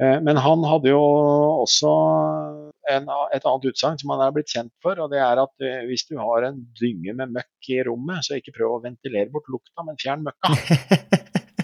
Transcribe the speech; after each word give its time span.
Eh, 0.00 0.18
men 0.24 0.40
han 0.40 0.64
hadde 0.64 0.92
jo 0.92 1.00
også 1.60 1.90
en, 2.90 3.10
et 3.34 3.44
annet 3.44 3.66
utsagn 3.70 4.00
som 4.00 4.14
han 4.14 4.24
er 4.24 4.34
blitt 4.34 4.52
kjent 4.52 4.72
for, 4.84 4.96
og 5.02 5.12
det 5.12 5.20
er 5.20 5.42
at 5.42 5.66
eh, 5.66 5.82
hvis 5.90 6.06
du 6.08 6.16
har 6.20 6.48
en 6.48 6.62
dynge 6.80 7.14
med 7.18 7.36
møkk 7.36 7.72
i 7.74 7.82
rommet, 7.86 8.24
så 8.24 8.38
ikke 8.38 8.56
prøv 8.56 8.78
å 8.78 8.82
ventilere 8.86 9.30
bort 9.32 9.50
lukta, 9.52 9.84
men 9.86 10.00
fjern 10.00 10.26
møkka. 10.28 10.56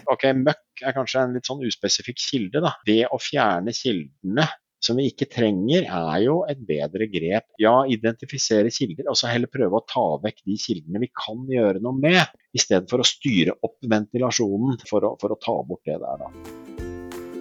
Ok, 0.07 0.23
Møkk 0.39 0.85
er 0.87 0.95
kanskje 0.95 1.25
en 1.25 1.33
litt 1.35 1.49
sånn 1.49 1.65
uspesifikk 1.67 2.21
kilde. 2.23 2.61
da. 2.63 2.77
Det 2.87 3.09
å 3.11 3.19
fjerne 3.19 3.75
kildene 3.75 4.47
som 4.87 5.01
vi 5.01 5.09
ikke 5.11 5.27
trenger, 5.33 5.89
er 5.89 6.21
jo 6.23 6.37
et 6.47 6.61
bedre 6.69 7.09
grep. 7.11 7.49
Ja, 7.59 7.81
identifisere 7.91 8.71
kilder, 8.71 9.09
og 9.11 9.19
så 9.19 9.33
heller 9.33 9.51
prøve 9.51 9.81
å 9.81 9.87
ta 9.89 10.07
vekk 10.23 10.45
de 10.47 10.59
kildene 10.63 11.03
vi 11.03 11.11
kan 11.11 11.43
gjøre 11.51 11.83
noe 11.83 11.99
med, 11.99 12.39
i 12.55 12.63
stedet 12.63 12.87
for 12.93 13.03
å 13.03 13.09
styre 13.09 13.59
opp 13.67 13.81
ventilasjonen 13.83 14.79
for 14.87 15.11
å, 15.11 15.17
for 15.19 15.35
å 15.35 15.41
ta 15.43 15.59
bort 15.67 15.83
det 15.89 15.99
der, 15.99 16.23
da. 16.23 16.86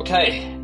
Ok, 0.00 0.12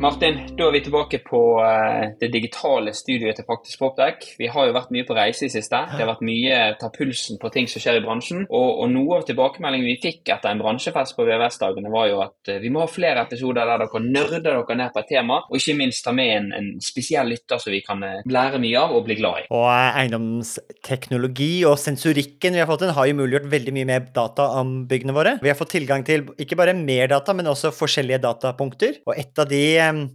Martin, 0.01 0.39
da 0.57 0.65
er 0.65 0.73
vi 0.73 0.79
tilbake 0.81 1.19
på 1.21 1.39
eh, 1.61 2.15
det 2.17 2.31
digitale 2.33 2.89
studioet 2.97 3.37
til 3.37 3.45
Praktisk 3.45 3.77
Proptech. 3.77 4.31
Vi 4.39 4.47
har 4.49 4.65
jo 4.65 4.73
vært 4.73 4.89
mye 4.95 5.05
på 5.05 5.13
reise 5.13 5.45
i 5.45 5.51
siste. 5.53 5.77
Det 5.91 6.01
har 6.01 6.09
vært 6.09 6.23
mye 6.25 6.55
ta 6.81 6.89
pulsen 6.89 7.37
på 7.37 7.51
ting 7.53 7.69
som 7.69 7.83
skjer 7.83 7.99
i 7.99 8.01
bransjen. 8.01 8.47
Og, 8.49 8.81
og 8.81 8.89
noe 8.89 9.19
av 9.19 9.27
tilbakemeldingen 9.27 9.85
vi 9.91 9.99
fikk 10.01 10.31
etter 10.33 10.49
en 10.49 10.63
bransjefest 10.63 11.13
på 11.13 11.27
VVS-dagene, 11.27 11.91
var 11.93 12.07
jo 12.09 12.23
at 12.25 12.49
eh, 12.49 12.57
vi 12.63 12.71
må 12.73 12.81
ha 12.81 12.87
flere 12.89 13.27
episoder 13.27 13.69
der 13.69 13.83
dere 13.83 14.01
nerder 14.07 14.41
dere 14.47 14.79
ned 14.81 14.95
på 14.95 15.03
et 15.03 15.11
tema, 15.13 15.37
og 15.45 15.61
ikke 15.61 15.77
minst 15.83 16.01
ta 16.07 16.15
med 16.17 16.33
en, 16.33 16.49
en 16.57 16.71
spesiell 16.81 17.29
lytter 17.29 17.61
som 17.61 17.75
vi 17.75 17.83
kan 17.85 18.01
eh, 18.09 18.25
lære 18.25 18.63
mye 18.65 18.81
av 18.81 18.97
og 18.97 19.05
bli 19.05 19.19
glad 19.21 19.43
i. 19.43 19.47
Og 19.53 19.69
eiendomsteknologi 19.69 21.51
og 21.69 21.77
sensorikken 21.83 22.57
vi 22.57 22.65
har 22.65 22.71
fått 22.73 22.87
inn, 22.87 22.95
har 22.97 23.11
jo 23.11 23.19
muliggjort 23.21 23.53
veldig 23.53 23.77
mye 23.77 23.91
mer 23.93 24.09
data 24.17 24.49
om 24.63 24.79
byggene 24.89 25.17
våre. 25.21 25.37
Vi 25.45 25.53
har 25.53 25.61
fått 25.61 25.75
tilgang 25.77 26.09
til 26.09 26.25
ikke 26.41 26.57
bare 26.57 26.73
mer 26.81 27.13
data, 27.13 27.37
men 27.37 27.53
også 27.53 27.75
forskjellige 27.77 28.23
datapunkter. 28.25 29.03
Og 29.05 29.13
et 29.13 29.26
av 29.39 29.47
de 29.49 29.63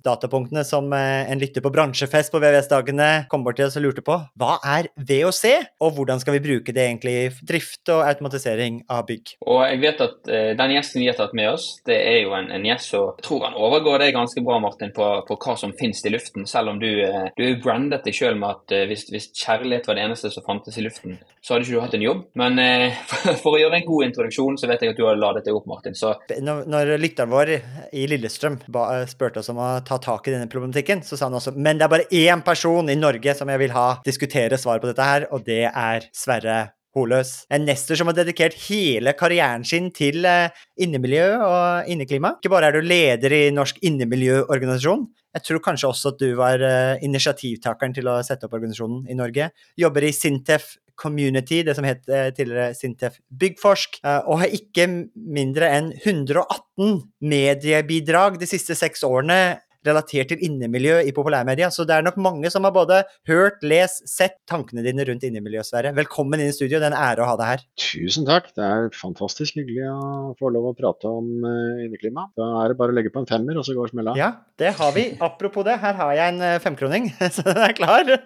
datapunktene 0.05 0.65
som 0.67 0.93
eh, 0.97 1.31
en 1.31 1.41
lytter 1.41 1.65
på 1.65 1.71
bransjefest 1.73 2.33
på 2.33 2.41
VVS-dagene 2.43 3.09
kom 3.31 3.45
bort 3.45 3.59
til 3.59 3.69
oss 3.69 3.77
og 3.79 3.87
lurte 3.87 4.05
på, 4.05 4.17
hva 4.39 4.57
er 4.75 4.89
VOC, 4.97 5.43
og 5.83 5.97
hvordan 5.97 6.23
skal 6.23 6.37
vi 6.37 6.43
bruke 6.45 6.75
det 6.75 6.87
egentlig 6.87 7.15
i 7.21 7.31
drift 7.53 7.93
og 7.93 8.05
automatisering 8.07 8.83
av 8.93 9.05
bygg? 9.09 9.35
Og 9.47 9.63
jeg 9.67 9.81
vet 9.83 10.03
at 10.07 10.33
eh, 10.33 10.53
den 10.59 10.75
gjesten 10.77 11.03
vi 11.03 11.11
har 11.11 11.19
tatt 11.19 11.35
med 11.37 11.51
oss, 11.53 11.69
det 11.89 11.99
er 11.99 12.23
jo 12.25 12.37
en, 12.39 12.51
en 12.55 12.67
gjest 12.67 12.93
som 12.93 13.13
tror 13.23 13.47
han 13.49 13.59
overgår 13.59 14.05
deg 14.05 14.17
ganske 14.17 14.45
bra, 14.45 14.59
Martin, 14.63 14.95
på, 14.95 15.09
på 15.29 15.39
hva 15.45 15.57
som 15.61 15.75
finnes 15.79 16.03
i 16.07 16.15
luften. 16.15 16.47
Selv 16.49 16.75
om 16.75 16.81
du, 16.83 16.89
eh, 17.05 17.29
du 17.37 17.45
er 17.47 17.61
brandet 17.63 18.07
deg 18.07 18.17
sjøl 18.17 18.39
med 18.41 18.57
at 18.57 18.77
hvis, 18.91 19.07
hvis 19.13 19.31
kjærlighet 19.37 19.89
var 19.89 19.99
det 19.99 20.07
eneste 20.07 20.33
som 20.33 20.47
fantes 20.47 20.79
i 20.79 20.87
luften, 20.87 21.19
så 21.43 21.55
hadde 21.55 21.67
ikke 21.67 21.77
du 21.77 21.85
hatt 21.85 21.99
en 21.99 22.07
jobb. 22.07 22.25
Men 22.39 22.61
for, 23.11 23.37
for 23.43 23.57
å 23.57 23.63
gjøre 23.63 23.81
en 23.81 23.89
god 23.89 24.09
introduksjon, 24.09 24.59
så 24.61 24.71
vet 24.71 24.85
jeg 24.85 24.95
at 24.95 25.01
du 25.01 25.07
har 25.09 25.19
ladet 25.19 25.45
deg 25.47 25.57
opp, 25.57 25.69
Martin. 25.71 25.97
Så 25.99 26.15
Når, 26.43 26.65
når 26.71 26.95
lytteren 27.03 27.33
vår 27.33 27.57
i 27.93 28.07
Lillestrøm 28.11 28.61
ba, 28.73 29.02
spurte 29.11 29.43
oss 29.43 29.51
om 29.53 29.61
å 29.63 29.71
ta 29.87 29.99
tak 30.03 30.29
i 30.29 30.35
denne 30.35 30.51
problematikken, 30.51 31.03
så 31.07 31.19
sa 31.19 31.29
han 31.29 31.39
også 31.39 31.55
men 31.57 31.81
det 31.81 31.87
er 31.87 31.93
bare 31.93 32.11
én 32.11 32.45
person 32.45 32.91
i 32.91 32.99
Norge 32.99 33.35
som 33.39 33.51
jeg 33.51 33.63
vil 33.63 33.75
ha 33.75 33.89
diskutere 34.07 34.59
svar 34.61 34.83
på 34.83 34.91
dette 34.91 35.09
her, 35.09 35.27
og 35.31 35.45
det 35.47 35.65
er 35.69 36.09
Sverre 36.17 36.61
Holøs. 36.97 37.47
En 37.53 37.65
nester 37.65 37.97
som 37.97 38.11
har 38.11 38.17
dedikert 38.19 38.57
hele 38.67 39.15
karrieren 39.17 39.65
sin 39.65 39.89
til 39.97 40.27
eh, 40.29 40.53
innemiljø 40.85 41.27
og 41.41 41.91
inneklima. 41.93 42.35
Ikke 42.37 42.53
bare 42.53 42.69
er 42.69 42.77
du 42.77 42.85
leder 42.85 43.33
i 43.33 43.47
Norsk 43.55 43.81
innemiljøorganisasjon, 43.81 45.07
jeg 45.33 45.47
tror 45.47 45.63
kanskje 45.65 45.89
også 45.89 46.11
at 46.13 46.21
du 46.21 46.35
var 46.37 46.61
eh, 46.61 47.01
initiativtakeren 47.07 47.95
til 47.97 48.09
å 48.13 48.19
sette 48.25 48.45
opp 48.45 48.57
organisasjonen 48.59 49.07
i 49.09 49.17
Norge. 49.17 49.49
Jobber 49.81 50.05
i 50.05 50.13
Sintef 50.13 50.75
Community, 50.99 51.63
det 51.67 51.75
som 51.79 51.87
het 51.87 52.09
eh, 52.09 52.31
tidligere 52.35 52.75
Sintef 52.77 53.19
Byggforsk, 53.29 54.01
eh, 54.05 54.21
og 54.27 54.43
har 54.43 54.55
ikke 54.55 54.89
mindre 55.15 55.71
enn 55.73 55.93
118 56.03 57.03
mediebidrag 57.21 58.41
de 58.41 58.49
siste 58.51 58.77
seks 58.79 59.05
årene 59.07 59.63
relatert 59.87 60.33
til 60.33 60.43
innemiljø 60.47 61.01
i 61.07 61.15
populærmedia. 61.15 61.71
Så 61.75 61.87
det 61.89 61.97
er 61.97 62.07
nok 62.07 62.19
mange 62.23 62.51
som 62.53 62.67
har 62.67 62.75
både 62.75 63.03
hørt, 63.29 63.63
lest, 63.67 64.05
sett 64.11 64.39
tankene 64.51 64.85
dine 64.87 65.07
rundt 65.09 65.27
innemiljøsfære. 65.27 65.95
Velkommen 65.99 66.43
inn 66.43 66.53
i 66.53 66.57
studio, 66.57 66.79
det 66.79 66.89
er 66.89 66.95
en 66.95 66.99
ære 67.01 67.25
å 67.25 67.31
ha 67.33 67.37
deg 67.41 67.53
her. 67.53 67.67
Tusen 67.81 68.29
takk. 68.29 68.51
Det 68.57 68.65
er 68.67 68.89
fantastisk 68.97 69.59
hyggelig 69.61 69.89
å 69.91 70.33
få 70.39 70.53
lov 70.55 70.71
å 70.73 70.77
prate 70.79 71.11
om 71.11 71.47
uh, 71.47 71.83
inneklima. 71.85 72.29
Da 72.39 72.49
er 72.63 72.73
det 72.73 72.81
bare 72.81 72.95
å 72.95 72.99
legge 72.99 73.13
på 73.15 73.23
en 73.23 73.31
femmer, 73.31 73.59
og 73.59 73.67
så 73.67 73.77
går 73.77 73.93
smella. 73.93 74.17
Ja, 74.19 74.33
det 74.61 74.75
har 74.79 74.97
vi. 74.97 75.09
Apropos 75.23 75.67
det, 75.67 75.79
her 75.83 75.97
har 75.99 76.17
jeg 76.17 76.35
en 76.35 76.43
eh, 76.47 76.59
femkroning, 76.63 77.13
så 77.35 77.47
den 77.47 77.63
er 77.63 77.77
klar. 77.77 78.17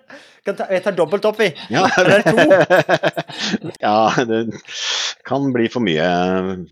Jeg 0.46 0.82
tar 0.84 0.94
dobbelt 0.94 1.24
opp, 1.26 1.40
vi. 1.40 1.48
Ja. 1.72 1.86
Eller 2.00 2.22
to. 2.22 2.36
ja, 3.86 3.98
det 4.28 4.42
kan 5.26 5.48
bli 5.54 5.66
for 5.72 5.82
mye 5.82 6.06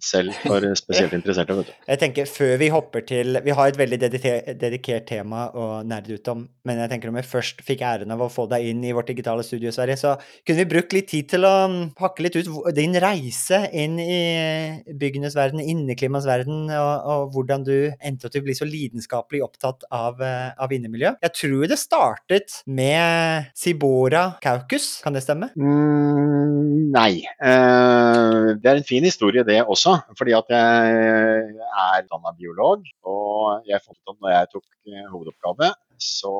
selv 0.04 0.36
for 0.44 0.66
spesielt 0.78 1.14
interesserte, 1.16 1.56
vet 1.58 1.70
du. 1.70 1.74
Jeg 1.90 2.02
tenker 2.02 2.30
før 2.30 2.54
vi 2.60 2.70
hopper 2.74 3.04
til 3.08 3.40
Vi 3.44 3.56
har 3.56 3.72
et 3.72 3.78
veldig 3.78 3.98
dedikert, 4.04 4.52
dedikert 4.74 5.06
tema 5.08 5.48
å 5.54 5.82
nerde 5.86 6.18
ut 6.18 6.30
om, 6.32 6.44
men 6.66 6.80
jeg 6.82 6.90
tenker 6.92 7.10
om 7.10 7.18
jeg 7.18 7.28
først 7.28 7.62
fikk 7.66 7.84
æren 7.86 8.12
av 8.14 8.22
å 8.24 8.30
få 8.32 8.46
deg 8.50 8.66
inn 8.70 8.82
i 8.84 8.92
vårt 8.96 9.10
digitale 9.10 9.44
studio, 9.46 9.72
Sverre, 9.74 9.96
så 10.00 10.14
kunne 10.44 10.62
vi 10.62 10.70
brukt 10.74 10.94
litt 10.96 11.08
tid 11.12 11.28
til 11.30 11.46
å 11.46 11.52
mm, 11.70 11.80
pakke 11.98 12.24
litt 12.24 12.38
ut 12.38 12.50
din 12.76 12.96
reise 13.00 13.64
inn 13.72 13.98
i 14.02 14.20
byggenes 15.00 15.36
verden, 15.38 15.62
inneklimas 15.62 16.26
verden, 16.28 16.66
og, 16.72 17.08
og 17.14 17.34
hvordan 17.36 17.66
du 17.66 17.76
endte 18.00 18.30
til 18.30 18.42
å 18.42 18.48
bli 18.48 18.56
så 18.58 18.68
lidenskapelig 18.68 19.44
opptatt 19.46 19.86
av, 19.94 20.22
eh, 20.24 20.50
av 20.58 20.72
innemiljø. 20.74 21.14
Jeg 21.24 21.36
tror 21.38 21.66
det 21.70 21.80
startet 21.80 22.60
med 22.66 23.50
Sibora 23.58 24.26
Kaukus, 24.44 24.98
kan 25.04 25.16
det 25.16 25.24
stemme? 25.24 25.50
Mm, 25.58 26.90
nei. 26.94 27.24
Uh, 27.38 28.54
det 28.60 28.70
er 28.70 28.80
en 28.80 28.86
fin 28.86 29.04
historie 29.04 29.44
det 29.46 29.60
også. 29.62 29.96
Fordi 30.18 30.34
at 30.36 30.50
jeg 30.52 30.94
er 31.74 32.04
utdanna 32.04 32.34
biolog. 32.38 32.84
Og 33.04 33.68
jeg 33.68 33.82
fant 33.84 33.98
ut 33.98 34.14
at 34.14 34.20
når 34.20 34.34
jeg 34.34 34.50
tok 34.52 34.63
eh, 34.84 35.06
hovedoppgave, 35.10 35.76
så 36.04 36.32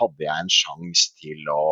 hadde 0.00 0.24
jeg 0.26 0.34
en 0.34 0.52
sjanse 0.52 1.12
til 1.20 1.50
å 1.52 1.64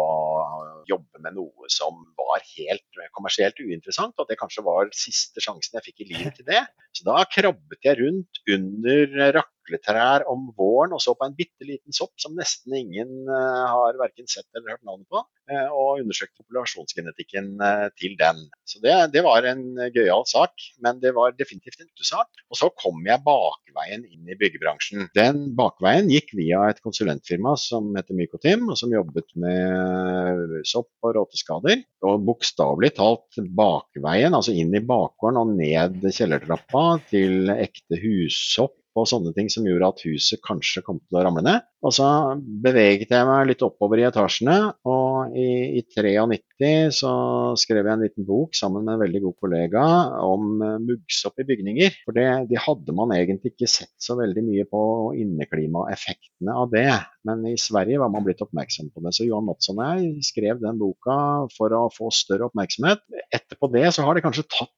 jobbe 0.90 1.22
med 1.24 1.38
noe 1.38 1.70
som 1.72 2.04
var 2.18 2.42
helt 2.54 3.02
kommersielt 3.16 3.58
uinteressant. 3.62 4.14
Og 4.16 4.26
at 4.26 4.34
det 4.34 4.40
kanskje 4.40 4.66
var 4.66 4.90
siste 4.96 5.42
sjansen 5.42 5.78
jeg 5.78 5.88
fikk 5.90 6.04
i 6.04 6.10
livet 6.12 6.38
til 6.38 6.48
det. 6.48 6.64
Så 6.92 7.06
da 7.08 7.22
krabbet 7.32 7.86
jeg 7.86 7.98
rundt 8.02 8.42
under 8.52 9.32
rakletrær 9.38 10.26
om 10.30 10.50
våren 10.58 10.92
og 10.92 11.00
så 11.02 11.14
på 11.16 11.24
en 11.26 11.36
bitte 11.36 11.64
liten 11.64 11.94
sopp 11.96 12.12
som 12.20 12.34
nesten 12.36 12.74
ingen 12.76 13.12
eh, 13.30 13.62
har 13.72 13.96
verken 14.00 14.28
sett 14.28 14.48
eller 14.52 14.74
hørt 14.74 14.84
navnet 14.84 15.08
på, 15.12 15.22
eh, 15.50 15.68
og 15.70 16.02
undersøkte 16.02 16.42
populasjonsgenetikken 16.42 17.54
eh, 17.64 17.86
til 17.98 18.16
den. 18.20 18.42
Så 18.68 18.82
det, 18.84 18.94
det 19.14 19.24
var 19.24 19.46
en 19.48 19.64
gøyal 19.94 20.26
sak, 20.28 20.66
men 20.84 21.00
det 21.02 21.14
var 21.16 21.36
definitivt 21.38 21.80
en 21.80 21.90
utesak. 21.90 22.44
Og 22.52 22.60
så 22.60 22.68
kom 22.82 23.00
jeg 23.08 23.24
bakveien 23.24 24.04
inn 24.04 24.28
i 24.28 24.38
byggebransjen. 24.38 25.08
Den 25.16 25.52
bakveien 25.58 26.10
gikk 26.12 26.34
via 26.36 26.66
et 26.68 26.82
konsulentfirma 27.12 27.56
som 27.56 27.94
heter 27.96 28.14
Mykotim, 28.14 28.68
og 28.70 28.78
som 28.78 28.92
jobbet 28.92 29.28
med 29.36 30.62
sopp 30.64 30.90
og 31.02 31.14
råteskader. 31.16 31.82
Og 32.02 32.24
bokstavelig 32.26 32.94
talt 32.96 33.38
bakveien, 33.56 34.34
altså 34.34 34.52
inn 34.52 34.74
i 34.74 34.80
bakgården 34.84 35.40
og 35.40 35.56
ned 35.56 36.02
kjellertrappa 36.12 37.00
til 37.10 37.50
ekte 37.52 37.98
hussopp 38.02 38.76
og 38.98 39.08
sånne 39.08 39.32
ting 39.36 39.48
som 39.53 39.66
gjorde 39.66 39.88
at 39.92 40.03
huset 40.06 40.42
kanskje 40.44 40.82
kom 40.84 40.98
til 41.00 41.19
å 41.19 41.25
ramle 41.25 41.44
ned. 41.47 41.64
Og 41.82 41.94
så 41.97 42.06
beveget 42.62 43.10
jeg 43.10 43.26
meg 43.26 43.48
litt 43.48 43.64
oppover 43.66 43.98
i 43.98 44.04
etasjene, 44.06 44.56
og 44.86 45.34
i, 45.38 45.80
i 45.80 45.82
93 45.82 46.92
så 46.94 47.12
skrev 47.58 47.88
jeg 47.88 47.97
en 47.97 48.05
liten 48.05 48.26
bok 48.28 48.55
sammen 48.55 48.87
med 48.87 48.94
en 48.94 49.02
veldig 49.02 49.22
god 49.25 49.37
kollega 49.43 49.87
om 50.22 50.62
eh, 50.62 50.76
muggsopp 50.84 51.43
i 51.43 51.46
bygninger. 51.49 51.96
For 52.05 52.16
det, 52.16 52.28
det 52.52 52.61
hadde 52.62 52.94
man 52.96 53.14
egentlig 53.16 53.55
ikke 53.55 53.70
sett 53.70 53.94
så 54.02 54.16
veldig 54.20 54.44
mye 54.46 54.69
på 54.70 54.82
inneklimaeffektene 55.25 56.55
av 56.62 56.70
det. 56.75 56.87
Men 57.26 57.43
i 57.50 57.56
Sverige 57.61 57.99
var 58.02 58.12
man 58.14 58.26
blitt 58.26 58.43
oppmerksom 58.44 58.93
på 58.94 59.02
det. 59.02 59.14
Så 59.16 59.26
Johan 59.26 59.49
Mattsson 59.49 59.82
og 59.82 59.96
jeg 59.96 60.28
skrev 60.28 60.62
den 60.62 60.78
boka 60.78 61.16
for 61.56 61.75
å 61.75 61.88
få 61.94 62.12
større 62.14 62.50
oppmerksomhet. 62.50 63.02
Etterpå 63.34 63.72
det 63.75 63.88
så 63.96 64.06
har 64.06 64.19
det 64.19 64.25
kanskje 64.26 64.46
tatt 64.50 64.75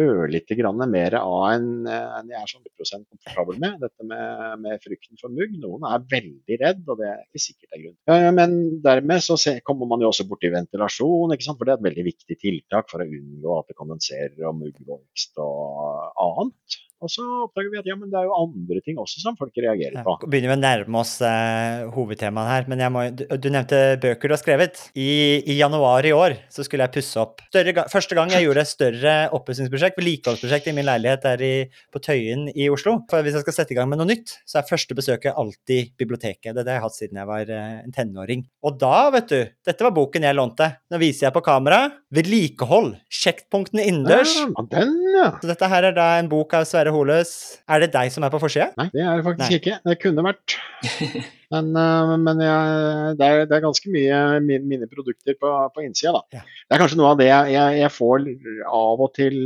ørlite 0.00 0.56
grann 0.56 0.80
mer 0.90 1.16
av 1.18 1.34
enn 1.52 1.88
en 1.88 2.30
jeg 2.32 2.38
er 2.38 2.50
sånn 2.50 2.64
100% 2.64 3.06
komfortabel 3.10 3.58
med. 3.62 3.78
Dette 3.82 4.06
med, 4.08 4.62
med 4.64 4.84
frykten 4.84 5.20
for 5.20 5.32
mugg. 5.34 5.54
Noen 5.62 5.86
er 5.88 6.06
veldig 6.12 6.58
redd, 6.62 6.84
og 6.86 7.00
det 7.00 7.08
er 7.10 7.24
ikke 7.26 7.44
sikkert 7.46 7.68
det 7.68 7.78
er 7.78 7.84
grunn. 7.84 7.98
Eh, 8.14 8.28
Men 8.38 8.56
dermed 8.84 9.24
så 9.26 9.38
kommer 9.66 9.90
man 9.90 10.04
jo 10.04 10.12
også 10.12 10.28
borti 10.30 10.52
ventilasjon, 10.52 11.36
for 11.52 11.64
det 11.66 11.74
er 11.74 11.80
et 11.80 11.88
veldig 11.90 12.06
viktig 12.08 12.38
tiltak 12.40 12.88
for 12.92 13.04
å 13.04 13.08
unngå 13.08 13.58
at 13.58 13.68
det 13.70 13.78
kondenserer 13.78 14.48
og 14.48 14.58
muggvokst 14.62 15.42
og 15.44 16.22
annet. 16.26 16.80
Og 17.02 17.10
så 17.10 17.24
oppdager 17.48 17.72
vi 17.72 17.80
at 17.80 17.88
ja, 17.90 17.96
men 17.98 18.12
det 18.12 18.18
er 18.20 18.28
jo 18.28 18.36
andre 18.38 18.82
ting 18.84 18.98
også 19.02 19.22
som 19.22 19.36
folk 19.38 19.56
reagerer 19.58 19.98
Ja, 19.98 20.16
Vi 20.22 20.30
begynner 20.30 20.52
vi 20.52 20.58
å 20.58 20.62
nærme 20.62 21.00
oss 21.02 21.16
eh, 21.26 21.82
hovedtemaet 21.94 22.52
her, 22.52 22.68
men 22.70 22.84
må, 22.94 23.04
du, 23.10 23.24
du 23.26 23.48
nevnte 23.50 23.80
bøker 24.02 24.30
du 24.30 24.36
har 24.36 24.40
skrevet. 24.40 24.84
I, 24.94 25.42
I 25.42 25.58
januar 25.58 26.06
i 26.06 26.14
år 26.14 26.36
så 26.52 26.64
skulle 26.66 26.86
jeg 26.86 26.94
pusse 26.96 27.18
opp. 27.20 27.42
Større, 27.50 27.86
første 27.92 28.18
gang 28.18 28.32
jeg 28.32 28.46
gjorde 28.46 28.64
et 28.64 28.70
større 28.70 29.16
oppussingsprosjekt, 29.34 29.98
vedlikeholdsprosjekt 29.98 30.70
i 30.70 30.76
min 30.76 30.86
leilighet 30.88 31.26
der 31.26 31.44
i, 31.46 31.52
på 31.92 32.02
Tøyen 32.02 32.46
i 32.54 32.68
Oslo. 32.72 33.00
For 33.10 33.24
hvis 33.24 33.36
jeg 33.38 33.46
skal 33.46 33.58
sette 33.58 33.74
i 33.74 33.78
gang 33.78 33.90
med 33.90 34.00
noe 34.00 34.10
nytt, 34.12 34.36
så 34.48 34.60
er 34.60 34.68
første 34.68 34.96
besøket 34.98 35.38
alltid 35.38 35.92
biblioteket. 36.00 36.52
Det 36.52 36.62
har 36.62 36.68
det 36.68 36.78
jeg 36.78 36.86
hatt 36.86 36.98
siden 36.98 37.22
jeg 37.22 37.30
var 37.32 37.52
eh, 37.58 37.74
en 37.82 37.96
tenåring. 37.96 38.46
Og 38.66 38.78
da, 38.80 39.08
vet 39.14 39.32
du, 39.32 39.40
dette 39.66 39.88
var 39.88 39.94
boken 39.96 40.28
jeg 40.28 40.38
lånte. 40.38 40.70
Nå 40.92 41.02
viser 41.02 41.28
jeg 41.28 41.36
på 41.36 41.44
kamera. 41.44 41.82
Vedlikehold. 42.14 42.94
Sjekkpunktene 43.12 43.86
innendørs. 43.90 44.36
Ja, 44.38 44.66
den, 44.76 44.96
ja. 45.16 45.28
Så 45.42 45.50
dette 45.50 45.70
her 45.72 45.90
er 45.90 45.96
da 45.96 46.08
en 46.20 46.30
bok 46.32 46.54
av 46.58 46.66
Sverre 46.68 46.91
Holøs. 46.94 47.30
Er 47.70 47.82
det 47.84 47.90
deg 47.94 48.10
som 48.14 48.24
er 48.26 48.32
på 48.32 48.40
forsida? 48.42 48.70
Nei, 48.78 48.88
det 48.94 49.02
er 49.04 49.18
det 49.20 49.24
faktisk 49.26 49.50
Nei. 49.50 49.58
ikke. 49.60 49.78
Det 49.88 49.94
kunne 50.02 50.24
vært. 50.26 50.56
Men, 51.52 51.66
eh, 51.76 52.10
men 52.16 52.38
jeg, 52.40 53.08
det, 53.20 53.26
er, 53.28 53.42
det 53.44 53.56
er 53.58 53.60
ganske 53.60 53.90
mye 53.92 54.18
min, 54.40 54.62
mine 54.70 54.86
produkter 54.88 55.34
på, 55.36 55.50
på 55.74 55.82
innsida, 55.84 56.14
da. 56.16 56.38
Ja. 56.38 56.44
Det 56.64 56.76
er 56.78 56.80
kanskje 56.80 56.96
noe 56.96 57.10
av 57.12 57.18
det 57.20 57.26
jeg, 57.28 57.50
jeg, 57.52 57.74
jeg 57.82 57.92
får 57.92 58.24
av 58.72 59.02
og 59.04 59.10
til 59.18 59.36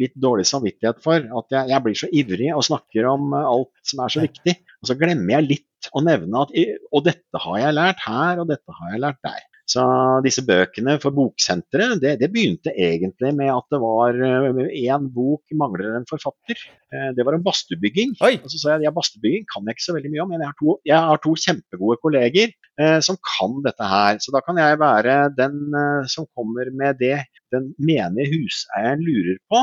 litt 0.00 0.16
dårlig 0.18 0.48
samvittighet 0.50 0.98
for. 1.04 1.22
At 1.38 1.54
jeg, 1.54 1.70
jeg 1.70 1.84
blir 1.84 2.00
så 2.00 2.10
ivrig 2.10 2.50
og 2.56 2.66
snakker 2.66 3.06
om 3.12 3.30
alt 3.38 3.70
som 3.86 4.02
er 4.02 4.10
så 4.16 4.24
Ja. 4.24 4.26
viktig. 4.26 4.56
Og 4.82 4.90
så 4.90 4.98
glemmer 4.98 5.36
jeg 5.36 5.46
litt 5.52 5.88
å 5.94 6.02
nevne 6.02 6.42
at 6.42 6.50
Og 6.90 7.06
dette 7.06 7.44
har 7.44 7.60
jeg 7.62 7.76
lært 7.78 8.02
her, 8.02 8.42
og 8.42 8.50
dette 8.50 8.74
har 8.80 8.90
jeg 8.96 9.04
lært 9.06 9.22
der. 9.30 9.38
Så 9.68 9.82
disse 10.24 10.40
bøkene 10.48 10.94
for 11.02 11.12
Boksenteret, 11.12 11.98
det, 12.00 12.14
det 12.22 12.30
begynte 12.32 12.72
egentlig 12.72 13.34
med 13.36 13.50
at 13.52 13.66
det 13.74 13.80
var 13.82 14.16
én 14.16 15.08
bok 15.12 15.44
mangler 15.60 15.98
en 15.98 16.06
forfatter. 16.08 16.56
Eh, 16.88 17.10
Det 17.16 17.26
var 17.26 17.36
om 17.36 17.44
badstuebygging. 17.44 18.14
Og 18.40 18.48
så 18.48 18.60
sa 18.62 18.70
jeg 18.76 18.86
ja, 18.88 18.94
badstuebygging 18.96 19.44
kan 19.52 19.68
jeg 19.68 19.76
ikke 19.76 19.86
så 19.90 19.96
veldig 19.98 20.12
mye 20.14 20.24
om, 20.24 20.32
men 20.32 20.40
jeg 20.40 20.48
har 20.52 20.58
to, 20.62 20.78
jeg 20.88 21.10
har 21.10 21.20
to 21.26 21.34
kjempegode 21.44 22.00
kolleger 22.00 22.48
eh, 22.80 22.98
som 23.04 23.20
kan 23.20 23.60
dette 23.66 23.92
her. 23.92 24.22
Så 24.24 24.32
da 24.32 24.40
kan 24.46 24.56
jeg 24.62 24.80
være 24.80 25.18
den 25.36 25.60
eh, 25.76 26.08
som 26.08 26.28
kommer 26.32 26.72
med 26.72 26.96
det 27.02 27.18
den 27.52 27.70
menige 27.80 28.32
huseieren 28.32 29.04
lurer 29.04 29.36
på. 29.52 29.62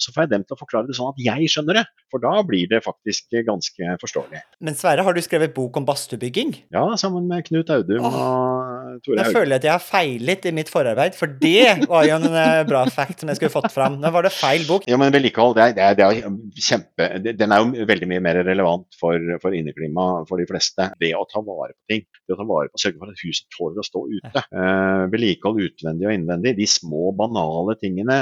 Så 0.00 0.10
får 0.14 0.24
jeg 0.24 0.30
dem 0.32 0.44
til 0.44 0.56
å 0.56 0.58
forklare 0.58 0.88
det 0.90 0.96
sånn 0.98 1.12
at 1.12 1.20
jeg 1.22 1.50
skjønner 1.52 1.78
det, 1.78 1.84
for 2.10 2.22
da 2.22 2.32
blir 2.46 2.66
det 2.70 2.80
faktisk 2.84 3.36
ganske 3.46 3.94
forståelig. 4.02 4.40
Men 4.66 4.74
Sverre, 4.78 5.04
har 5.06 5.14
du 5.14 5.20
skrevet 5.22 5.54
bok 5.54 5.76
om 5.78 5.86
badstuebygging? 5.86 6.54
Ja, 6.74 6.82
sammen 7.00 7.28
med 7.30 7.44
Knut 7.46 7.70
Audum 7.70 8.02
Åh. 8.08 8.16
og 8.18 8.98
Tore 9.04 9.20
Jeg 9.20 9.28
Haug. 9.28 9.36
føler 9.38 9.56
at 9.60 9.66
jeg 9.68 9.72
har 9.74 9.82
feilet 9.84 10.48
i 10.50 10.54
mitt 10.54 10.70
forarbeid, 10.72 11.14
for 11.18 11.30
det 11.30 11.86
var 11.90 12.08
jo 12.08 12.16
en 12.18 12.26
eh, 12.30 12.64
bra 12.68 12.82
fact 12.90 13.22
som 13.22 13.30
jeg 13.30 13.38
skulle 13.38 13.54
fått 13.54 13.70
fram. 13.74 14.00
Nå 14.02 14.10
var 14.14 14.26
det 14.26 14.32
feil 14.34 14.66
bok. 14.68 14.88
Ja, 14.90 14.98
men 15.00 15.14
vedlikehold, 15.14 15.54
det 15.58 15.64
er, 15.64 15.76
det 15.78 15.84
er, 15.84 15.94
det 15.98 16.04
er 16.08 16.64
kjempe 16.64 17.08
Den 17.38 17.54
er 17.54 17.62
jo 17.62 17.86
veldig 17.88 18.10
mye 18.10 18.22
mer 18.24 18.40
relevant 18.46 18.98
for, 18.98 19.18
for 19.42 19.54
inneklima 19.56 20.08
for 20.28 20.42
de 20.42 20.48
fleste. 20.50 20.90
Det 21.00 21.14
å 21.18 21.22
ta 21.30 21.42
vare 21.46 21.74
på 21.74 21.94
ting. 21.94 22.04
Det 22.26 22.34
å 22.34 22.40
ta 22.40 22.48
vare 22.48 22.70
på, 22.72 22.82
Sørge 22.84 23.00
for 23.00 23.14
at 23.14 23.22
huset 23.24 23.46
tåler 23.54 23.80
å 23.80 23.86
stå 23.86 24.04
ute. 24.10 24.44
Eh, 24.44 25.04
vedlikehold 25.14 25.62
utvendig 25.70 26.10
og 26.10 26.14
innvendig. 26.18 26.56
De 26.58 26.68
små, 26.70 27.08
banale 27.16 27.78
tingene. 27.80 28.18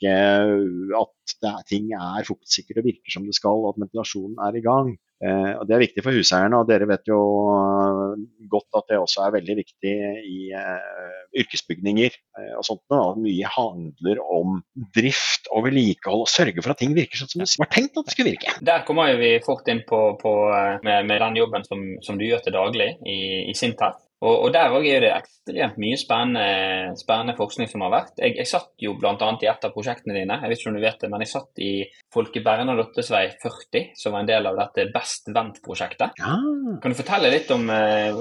Sjekke 0.00 0.96
at 1.00 1.36
det 1.40 1.50
er, 1.50 1.62
ting 1.68 1.92
er 1.94 2.26
fuktsikre 2.26 2.80
og 2.80 2.86
virker 2.88 3.12
som 3.12 3.24
det 3.26 3.36
skal, 3.36 3.62
og 3.62 3.74
at 3.74 3.80
ventilasjonen 3.84 4.40
er 4.42 4.56
i 4.58 4.64
gang. 4.64 4.96
Eh, 5.22 5.52
og 5.60 5.66
Det 5.68 5.74
er 5.74 5.82
viktig 5.84 6.02
for 6.02 6.16
huseierne, 6.16 6.56
og 6.58 6.68
dere 6.68 6.88
vet 6.88 7.06
jo 7.06 7.20
eh, 7.52 8.24
godt 8.50 8.80
at 8.80 8.88
det 8.88 8.98
også 8.98 9.26
er 9.26 9.34
veldig 9.36 9.56
viktig 9.60 9.94
i 10.26 10.50
eh, 10.56 11.14
yrkesbygninger 11.42 12.10
eh, 12.10 12.52
og 12.56 12.64
sånt. 12.66 12.82
Og 12.90 13.12
at 13.12 13.22
Mye 13.22 13.52
handler 13.54 14.22
om 14.24 14.60
drift 14.96 15.48
og 15.52 15.68
vedlikehold, 15.68 16.24
og 16.26 16.32
sørge 16.32 16.64
for 16.64 16.74
at 16.74 16.80
ting 16.82 16.96
virker 16.96 17.20
sånn 17.20 17.30
som 17.30 17.44
det 17.44 17.62
var 17.62 17.72
tenkt 17.72 18.00
at 18.00 18.08
det 18.08 18.16
skulle 18.16 18.32
virke. 18.32 18.56
Der 18.64 18.84
kommer 18.88 19.12
vi 19.20 19.34
fort 19.44 19.68
inn 19.70 19.84
på, 19.86 20.02
på 20.20 20.36
med, 20.84 21.08
med 21.08 21.20
den 21.28 21.40
jobben 21.40 21.66
som, 21.68 21.84
som 22.04 22.20
du 22.20 22.26
gjør 22.26 22.44
til 22.44 22.56
daglig 22.56 22.94
i, 23.04 23.20
i 23.52 23.56
Sintef. 23.56 24.00
Og, 24.20 24.34
og 24.44 24.50
der 24.52 24.74
òg 24.76 24.84
er 24.84 25.00
det 25.00 25.10
ekstremt 25.16 25.78
mye 25.80 25.96
spennende, 25.96 26.92
spennende 27.00 27.34
forskning 27.38 27.70
som 27.70 27.80
har 27.86 27.92
vært. 27.94 28.18
Jeg, 28.20 28.34
jeg 28.36 28.48
satt 28.50 28.68
jo 28.84 28.92
bl.a. 29.00 29.14
i 29.16 29.48
et 29.48 29.64
av 29.64 29.72
prosjektene 29.72 30.16
dine, 30.18 30.36
jeg 30.42 30.50
vet 30.52 30.60
ikke 30.60 30.70
om 30.72 30.76
du 30.76 30.82
vet 30.84 31.00
det, 31.00 31.08
men 31.12 31.24
jeg 31.24 31.30
satt 31.32 31.62
i 31.64 31.70
Folke 32.12 32.42
Bernadottes 32.44 33.08
vei 33.14 33.22
40, 33.40 33.86
som 33.96 34.12
var 34.12 34.24
en 34.24 34.28
del 34.28 34.48
av 34.50 34.58
dette 34.58 34.84
Best 34.92 35.30
Vent-prosjektet. 35.32 36.20
Ja, 36.20 36.34
Kan 36.82 36.92
du 36.92 36.98
fortelle 36.98 37.30
litt 37.32 37.48
om 37.54 37.64
eh, 37.72 38.20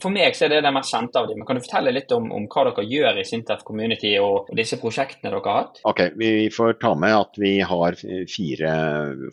For 0.00 0.14
meg 0.14 0.36
så 0.38 0.46
er 0.46 0.54
det 0.54 0.62
det 0.64 0.72
mest 0.76 0.94
kjente 0.94 1.18
av 1.20 1.26
dem, 1.30 1.40
men 1.40 1.48
kan 1.48 1.58
du 1.58 1.64
fortelle 1.64 1.92
litt 1.96 2.14
om, 2.14 2.30
om 2.38 2.46
hva 2.46 2.66
dere 2.68 2.86
gjør 2.86 3.18
i 3.18 3.26
Sintef 3.26 3.64
Community 3.66 4.14
og, 4.22 4.46
og 4.52 4.54
disse 4.58 4.78
prosjektene 4.80 5.32
dere 5.32 5.42
har 5.44 5.60
hatt? 5.64 5.82
Ok, 5.88 6.04
Vi 6.20 6.30
får 6.54 6.78
ta 6.82 6.94
med 6.98 7.16
at 7.18 7.40
vi 7.42 7.56
har 7.66 7.98
fire 8.30 8.72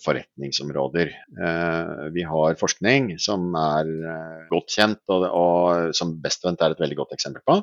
forretningsområder. 0.04 1.14
Eh, 1.46 2.10
Vi 2.16 2.24
har 2.26 2.58
forskning, 2.60 3.14
som 3.22 3.52
er 3.60 3.90
eh, 4.16 4.44
godt 4.50 4.74
kjent, 4.76 5.02
og, 5.14 5.26
og 5.30 5.75
som 5.98 6.16
Bestvent 6.24 6.62
er 6.62 6.74
et 6.76 6.82
veldig 6.82 6.98
godt 7.04 7.16
eksempel 7.18 7.44
på. 7.48 7.62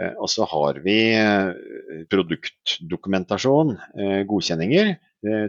Eh, 0.00 0.14
Og 0.18 0.28
så 0.32 0.46
har 0.48 0.80
vi 0.84 0.98
eh, 1.12 1.52
produktdokumentasjon, 2.12 3.76
eh, 3.96 4.20
godkjenninger. 4.30 4.96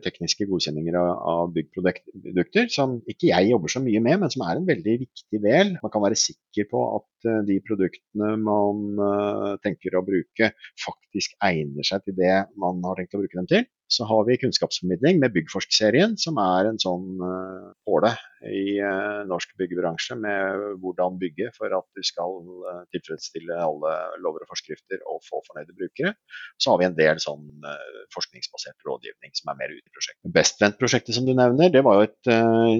Tekniske 0.04 0.44
godkjenninger 0.50 0.98
av 1.00 1.54
byggprodukter, 1.56 2.66
som 2.68 2.98
ikke 3.08 3.30
jeg 3.30 3.54
jobber 3.54 3.72
så 3.72 3.80
mye 3.80 4.02
med, 4.04 4.18
men 4.20 4.34
som 4.34 4.42
er 4.44 4.60
en 4.60 4.66
veldig 4.68 4.96
viktig 5.06 5.40
del. 5.46 5.78
Man 5.80 5.94
kan 5.94 6.04
være 6.04 6.18
sikker 6.20 6.68
på 6.68 6.82
at 6.98 7.06
eh, 7.28 7.42
de 7.48 7.60
produktene 7.68 8.32
man 8.42 9.02
eh, 9.08 9.54
tenker 9.66 9.98
å 9.98 10.04
bruke, 10.08 10.52
faktisk 10.86 11.36
egner 11.48 11.88
seg 11.88 12.06
til 12.06 12.18
det 12.20 12.36
man 12.62 12.82
har 12.88 13.00
tenkt 13.00 13.18
å 13.18 13.24
bruke 13.24 13.40
dem 13.40 13.50
til. 13.52 13.68
Så 13.92 14.06
har 14.08 14.24
vi 14.28 14.38
kunnskapsformidling 14.40 15.20
med 15.20 15.34
Byggforsk-serien, 15.36 16.14
som 16.22 16.38
er 16.40 16.70
en 16.70 16.78
sånn 16.80 17.20
uh, 17.20 17.74
påle 17.84 18.14
i 18.48 18.80
eh, 18.80 19.22
norsk 19.30 19.52
byggebransje 19.60 20.16
med 20.18 20.62
hvordan 20.82 21.20
bygge 21.22 21.52
for 21.58 21.74
at 21.76 21.86
du 21.98 22.02
skal 22.08 22.40
eh, 22.72 22.80
tilfredsstille 22.96 23.58
alle 23.62 23.92
lover 24.24 24.46
og 24.46 24.50
forskrifter 24.54 25.04
og 25.12 25.22
få 25.28 25.44
fornøyde 25.50 25.76
brukere. 25.78 26.16
Så 26.58 26.72
har 26.72 26.82
vi 26.82 26.88
en 26.88 26.98
del 26.98 27.22
sånn 27.22 27.46
eh, 27.68 28.02
forskningsbasert 28.16 28.88
rådgivning 28.88 29.36
som 29.38 29.52
er 29.52 29.60
mer 29.60 29.76
ute 29.76 29.84
i 29.84 29.94
prosjektet. 29.94 30.34
Bestvent-prosjektet 30.40 31.18
som 31.18 31.28
du 31.28 31.36
nevner, 31.36 31.74
det 31.74 31.84
var 31.86 32.00
jo 32.00 32.08
et 32.08 32.34
eh, 32.34 32.76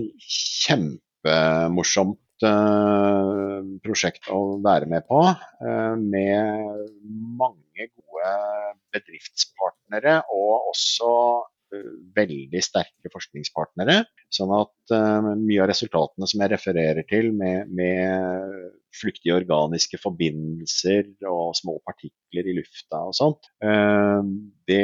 kjempemorsomt 0.64 2.18
eh, 2.18 2.31
prosjekt 3.86 4.28
å 4.34 4.58
være 4.64 4.90
med 4.90 5.06
på. 5.10 5.22
eh, 5.30 5.96
med 6.02 6.86
mange 7.38 7.88
gode 7.94 8.34
bedriftspartnere 8.94 10.20
og 10.34 10.70
også 10.74 11.12
eh, 11.74 11.88
veldig 12.18 12.62
sterke 12.64 13.12
forskningspartnere. 13.14 14.02
Sånn 14.32 14.52
at 14.56 14.94
eh, 14.96 15.32
mye 15.40 15.64
av 15.64 15.72
resultatene 15.72 16.28
som 16.30 16.44
jeg 16.44 16.54
refererer 16.54 17.08
til 17.10 17.32
med, 17.38 17.72
med 17.72 18.70
flyktige 19.02 19.38
organiske 19.40 19.98
forbindelser 20.04 21.14
og 21.30 21.56
små 21.56 21.78
partikler 21.88 22.50
i 22.52 22.56
lufta 22.60 23.06
og 23.08 23.16
sånt, 23.16 23.52
eh, 23.64 24.22
det, 24.68 24.84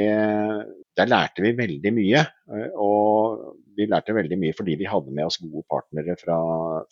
der 0.98 1.12
lærte 1.12 1.44
vi 1.46 1.56
veldig 1.60 1.96
mye. 1.96 2.26
eh, 2.54 2.70
Og 2.76 3.64
vi 3.78 3.88
lærte 3.90 4.16
veldig 4.18 4.40
mye 4.42 4.58
fordi 4.58 4.78
vi 4.80 4.90
hadde 4.90 5.14
med 5.14 5.30
oss 5.30 5.40
gode 5.44 5.64
partnere 5.72 6.18
fra, 6.20 6.40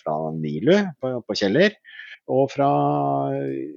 fra 0.01 0.15
NILU 0.36 0.77
på, 1.01 1.18
på 1.25 1.38
Kjeller 1.42 1.75
og 2.32 2.48
fra 2.54 2.70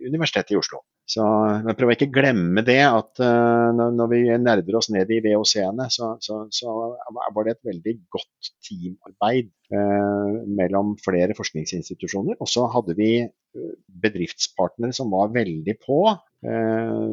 Universitetet 0.08 0.54
i 0.54 0.60
Oslo. 0.60 0.82
Så 1.08 1.24
men 1.64 1.76
prøv 1.76 1.88
å 1.88 1.94
ikke 1.94 2.10
glemme 2.12 2.60
det 2.66 2.82
at 2.84 3.20
eh, 3.24 3.68
når 3.72 4.10
vi 4.12 4.18
nerder 4.44 4.76
oss 4.76 4.90
ned 4.92 5.08
i 5.08 5.22
VOC-ene, 5.24 5.86
så, 5.92 6.10
så, 6.20 6.42
så 6.52 6.74
var 7.16 7.46
det 7.46 7.54
et 7.54 7.70
veldig 7.70 7.94
godt 8.12 8.50
teamarbeid 8.68 9.48
eh, 9.72 10.34
mellom 10.60 10.92
flere 11.00 11.36
forskningsinstitusjoner. 11.38 12.36
Og 12.36 12.52
så 12.52 12.66
hadde 12.74 12.96
vi 12.98 13.12
eh, 13.24 13.72
bedriftspartnere 14.04 14.96
som 14.96 15.08
var 15.14 15.32
veldig 15.32 15.78
på. 15.80 16.02
Eh, 16.38 17.06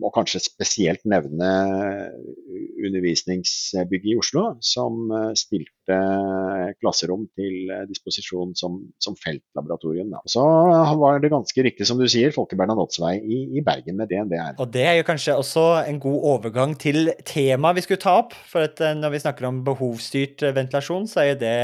og 0.00 0.10
kanskje 0.16 0.40
spesielt 0.42 1.04
nevne 1.06 1.50
undervisningsbygget 2.80 4.08
i 4.10 4.16
Oslo, 4.18 4.44
som 4.64 5.12
eh, 5.14 5.30
stilte 5.38 5.98
klasserom 6.80 7.28
til 7.38 7.70
eh, 7.70 7.84
disposisjon 7.90 8.56
som, 8.58 8.80
som 9.02 9.14
feltlaboratorium. 9.20 10.16
Så 10.30 10.42
var 10.98 11.22
det 11.22 11.30
ganske 11.30 11.66
riktig 11.66 11.86
som 11.86 12.00
du 12.00 12.08
sier, 12.10 12.34
Folke 12.34 12.58
Bernadottes 12.58 12.98
i, 13.20 13.42
i 13.54 13.64
Bergen 13.64 14.00
med 14.00 14.10
DNBR. 14.10 14.58
Og 14.58 14.72
det 14.74 14.86
er 14.88 14.98
jo 14.98 15.06
kanskje 15.06 15.38
også 15.38 15.66
en 15.84 16.02
god 16.02 16.28
overgang 16.34 16.74
til 16.80 17.12
temaet 17.28 17.78
vi 17.78 17.86
skulle 17.86 18.02
ta 18.02 18.18
opp. 18.24 18.34
For 18.50 18.66
at 18.66 18.82
eh, 18.82 18.96
når 18.98 19.14
vi 19.14 19.24
snakker 19.24 19.46
om 19.50 19.62
behovsstyrt 19.66 20.42
eh, 20.46 20.56
ventilasjon, 20.56 21.06
så 21.10 21.28
er 21.28 21.40
det 21.40 21.56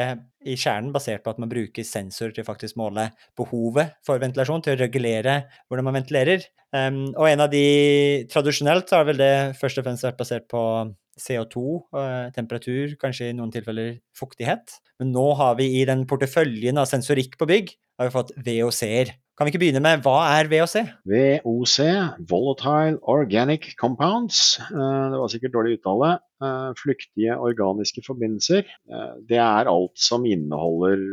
i 0.46 0.56
kjernen 0.58 0.92
basert 0.94 1.24
på 1.24 1.32
at 1.34 1.40
man 1.42 1.50
bruker 1.50 1.86
sensorer 1.86 2.34
til 2.34 2.44
å 2.44 2.48
faktisk 2.48 2.78
måle 2.80 3.08
behovet 3.38 3.96
for 4.06 4.22
ventilasjon, 4.22 4.62
til 4.64 4.76
å 4.76 4.80
regulere 4.80 5.40
hvordan 5.66 5.88
man 5.88 5.98
ventilerer. 6.00 6.46
Um, 6.74 7.08
og 7.14 7.28
en 7.30 7.44
av 7.44 7.50
de 7.52 7.66
Tradisjonelt 8.30 8.90
har 8.94 9.06
vel 9.08 9.20
det 9.20 9.34
først 9.60 9.80
og 9.80 9.86
fremst 9.86 10.06
vært 10.06 10.20
basert 10.20 10.48
på 10.50 10.62
CO2, 11.16 11.62
eh, 11.96 12.30
temperatur, 12.36 12.96
kanskje 13.00 13.30
i 13.30 13.36
noen 13.36 13.52
tilfeller 13.54 13.94
fuktighet. 14.16 14.76
Men 15.00 15.14
nå 15.14 15.26
har 15.38 15.56
vi 15.56 15.70
i 15.80 15.84
den 15.88 16.04
porteføljen 16.08 16.76
av 16.80 16.88
sensorikk 16.90 17.38
på 17.40 17.48
bygg 17.48 17.72
har 17.96 18.08
vi 18.08 18.14
fått 18.14 18.34
VOC-er. 18.36 19.14
Kan 19.36 19.44
vi 19.44 19.50
ikke 19.52 19.60
begynne 19.66 19.82
med 19.84 20.00
hva 20.00 20.14
er 20.32 20.48
VOC? 20.48 20.78
VOC, 21.12 21.74
Volatile 22.30 22.96
Organic 23.04 23.66
Compounds. 23.76 24.54
Eh, 24.64 25.02
det 25.12 25.18
var 25.20 25.28
sikkert 25.28 25.52
dårlig 25.52 25.74
uttale. 25.76 26.14
Eh, 26.40 26.70
flyktige 26.80 27.36
organiske 27.44 28.00
forbindelser. 28.06 28.64
Eh, 28.64 29.12
det 29.28 29.36
er 29.36 29.68
alt 29.68 30.00
som 30.00 30.24
inneholder 30.24 31.04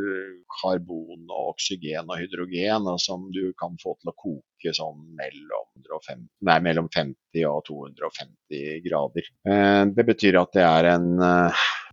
karbon, 0.56 1.28
oksygen 1.52 2.08
og 2.08 2.24
hydrogen, 2.24 2.88
og 2.94 3.04
som 3.04 3.28
du 3.36 3.52
kan 3.60 3.76
få 3.84 3.98
til 4.00 4.14
å 4.14 4.16
koke 4.16 4.72
sånn 4.72 5.04
mellom, 5.20 5.68
150, 5.84 6.24
nei, 6.48 6.60
mellom 6.64 6.88
50 6.96 7.44
og 7.52 7.60
250 7.68 8.80
grader. 8.88 9.28
Det 9.92 10.08
betyr 10.08 10.40
at 10.40 10.56
det 10.56 10.64
er 10.64 10.94
en 10.94 11.10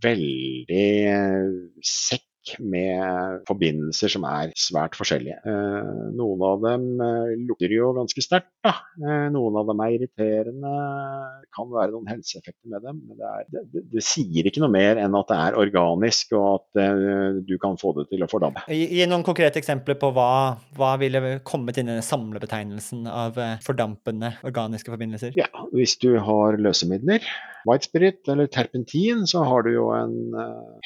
veldig 0.05 0.85
sekk 1.83 2.30
med 2.59 3.43
forbindelser 3.47 4.11
som 4.11 4.25
er 4.27 4.51
svært 4.57 4.95
forskjellige. 4.97 5.37
Eh, 5.47 5.89
noen 6.17 6.45
av 6.45 6.63
dem 6.65 6.85
eh, 7.03 7.33
lukter 7.47 7.73
jo 7.73 7.91
ganske 7.97 8.23
sterkt. 8.23 8.49
da. 8.65 8.73
noen 9.33 9.57
av 9.57 9.69
dem 9.69 9.81
er 9.83 9.95
irriterende. 9.95 10.71
Det 11.41 11.49
kan 11.55 11.69
være 11.71 11.93
noen 11.93 12.09
helseeffekter 12.11 12.71
med 12.73 12.85
dem. 12.85 13.01
Men 13.07 13.19
det, 13.19 13.29
er, 13.29 13.47
det, 13.73 13.83
det, 13.93 14.03
sier 14.05 14.47
ikke 14.47 14.63
noe 14.63 14.73
mer 14.73 14.99
enn 15.01 15.17
at 15.17 15.29
det 15.31 15.37
er 15.45 15.59
organisk, 15.61 16.33
og 16.37 16.47
at 16.59 17.45
du 17.47 17.55
kan 17.61 17.77
få 17.81 17.93
det 17.97 18.07
til 18.11 18.25
å 18.25 18.29
fordampe. 18.31 18.65
Gi 18.69 19.05
noen 19.09 19.25
konkrete 19.25 19.61
eksempler 19.61 19.97
på 20.01 20.11
hva, 20.15 20.57
hva 20.77 20.91
ville 21.01 21.39
kommet 21.47 21.79
inn 21.79 21.89
i 21.89 21.97
den 21.97 22.05
samlebetegnelsen 22.05 23.07
av 23.09 23.39
fordampende 23.65 24.33
organiske 24.47 24.93
forbindelser? 24.93 25.37
Ja, 25.39 25.49
Hvis 25.73 25.97
du 26.01 26.13
har 26.21 26.59
løsemidler, 26.61 27.25
white 27.69 27.89
spirit 27.89 28.29
eller 28.31 28.49
terpentin, 28.51 29.25
så 29.29 29.45
har 29.47 29.65
du 29.65 29.73
jo 29.75 29.89
en 29.95 30.17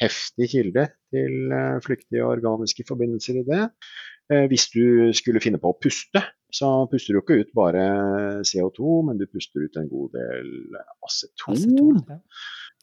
heftig 0.00 0.52
kilde 0.52 0.88
til 1.16 1.56
eh, 1.56 1.78
flyktige 1.84 2.28
organiske 2.28 2.86
forbindelser 2.88 3.40
i 3.40 3.46
det. 3.48 3.64
Eh, 4.32 4.46
hvis 4.50 4.68
du 4.74 5.14
skulle 5.14 5.42
finne 5.42 5.60
på 5.62 5.70
å 5.70 5.78
puste, 5.78 6.22
så 6.56 6.68
puster 6.90 7.14
du 7.14 7.20
ikke 7.20 7.40
ut 7.42 7.50
bare 7.54 7.82
CO2, 8.46 9.00
men 9.06 9.18
du 9.20 9.26
puster 9.30 9.66
ut 9.66 9.78
en 9.78 9.90
god 9.90 10.14
del 10.16 10.52
aceton. 11.06 11.54
aceton 11.54 12.00
ja. 12.08 12.20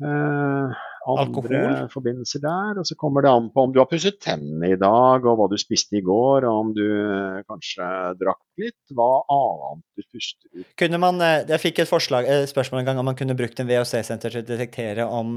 Eh, 0.01 0.69
andre 1.05 1.21
Alkohol. 1.21 1.89
forbindelser 1.93 2.41
der. 2.41 2.79
Og 2.81 2.87
så 2.87 2.95
kommer 2.97 3.21
det 3.21 3.29
an 3.29 3.49
på 3.53 3.65
om 3.67 3.73
du 3.73 3.77
har 3.81 3.89
pusset 3.91 4.17
tennene 4.23 4.71
i 4.73 4.77
dag, 4.79 5.25
og 5.27 5.37
hva 5.37 5.49
du 5.51 5.57
spiste 5.61 5.99
i 5.99 6.03
går, 6.05 6.47
og 6.47 6.61
om 6.63 6.71
du 6.73 6.85
eh, 6.85 7.43
kanskje 7.49 7.89
drakk 8.21 8.41
litt. 8.63 8.79
Hva 8.95 9.09
annet 9.35 9.83
du 9.99 10.07
puster 10.07 10.63
ut. 10.63 10.69
Kunne 10.79 11.01
man, 11.01 11.19
Jeg 11.19 11.61
fikk 11.61 11.83
et 11.83 11.91
forslag, 11.91 12.29
spørsmål 12.49 12.81
en 12.81 12.89
gang 12.89 13.03
om 13.03 13.11
man 13.11 13.19
kunne 13.19 13.37
brukt 13.37 13.59
en 13.59 13.69
VOC-senter 13.69 14.33
til 14.33 14.45
å 14.45 14.47
detektere 14.47 15.05
om 15.05 15.35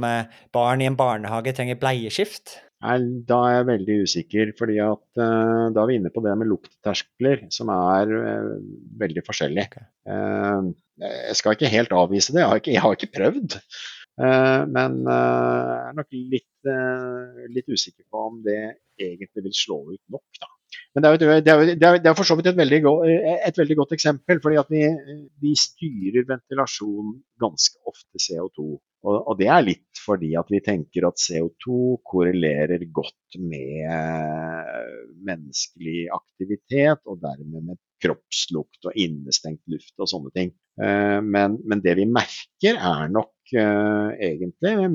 barn 0.54 0.84
i 0.84 0.88
en 0.88 0.98
barnehage 0.98 1.56
trenger 1.56 1.82
bleieskift. 1.82 2.60
Da 2.76 3.36
er 3.48 3.54
jeg 3.54 3.66
veldig 3.70 3.94
usikker, 4.04 4.50
fordi 4.58 4.76
at 4.84 5.20
uh, 5.20 5.72
da 5.72 5.82
er 5.82 5.88
vi 5.88 5.96
inne 5.96 6.12
på 6.12 6.20
det 6.24 6.34
med 6.36 6.50
luktterskler, 6.50 7.46
som 7.54 7.72
er 7.72 8.12
uh, 8.12 8.50
veldig 9.00 9.24
forskjellige. 9.24 9.70
Okay. 9.70 9.86
Uh, 10.04 10.74
jeg 11.00 11.38
skal 11.40 11.56
ikke 11.56 11.72
helt 11.72 11.94
avvise 11.96 12.34
det, 12.34 12.42
jeg 12.42 12.50
har 12.50 12.60
ikke, 12.60 12.74
jeg 12.74 12.84
har 12.84 12.98
ikke 12.98 13.14
prøvd. 13.16 13.60
men 14.16 14.94
jeg 15.04 15.88
er 15.88 15.96
nok 15.98 16.14
litt, 16.16 16.68
litt, 17.52 17.66
usikker 17.68 18.06
på 18.08 18.22
om 18.30 18.38
det 18.46 18.78
egentlig 18.96 19.42
vil 19.44 19.52
slå 19.52 19.76
ut 19.90 20.00
nok. 20.14 20.38
Da. 20.40 20.48
Men 20.94 21.04
det 21.04 21.08
er, 21.08 21.12
jo, 21.12 21.18
det, 21.20 21.26
er, 21.28 21.42
det, 21.66 21.88
er, 21.88 21.98
det 22.00 22.08
er, 22.08 22.16
for 22.16 22.24
så 22.24 22.36
vidt 22.38 22.48
et 22.48 22.56
veldig, 22.56 22.78
go 22.86 22.94
et 23.04 23.60
veldig 23.60 23.76
godt 23.76 23.92
eksempel. 23.92 24.40
fordi 24.40 24.56
at 24.62 24.72
vi, 24.72 24.86
vi 25.44 25.52
styrer 25.60 26.24
ventilasjon 26.30 27.12
ganske 27.44 27.92
ofte 27.92 28.24
CO2. 28.24 28.78
Og, 29.06 29.36
det 29.38 29.46
er 29.52 29.62
litt 29.62 30.00
fordi 30.02 30.32
at 30.38 30.48
vi 30.50 30.58
tenker 30.64 31.04
at 31.06 31.20
CO2 31.20 31.98
korrelerer 32.06 32.82
godt 32.94 33.36
med 33.38 33.86
menneskelig 35.26 36.08
aktivitet, 36.14 37.02
og 37.06 37.20
dermed 37.22 37.68
med 37.68 37.78
kroppslukt 38.02 38.88
og 38.88 38.98
innestengt 38.98 39.62
luft 39.72 39.94
og 40.00 40.10
sånne 40.10 40.32
ting. 40.36 40.52
Eh, 40.82 41.18
men, 41.24 41.58
men 41.64 41.82
det 41.84 41.96
vi 41.98 42.06
merker 42.08 42.76
er 42.76 43.08
nok 43.12 43.32
uh, 43.56 44.10
egentlig 44.12 44.90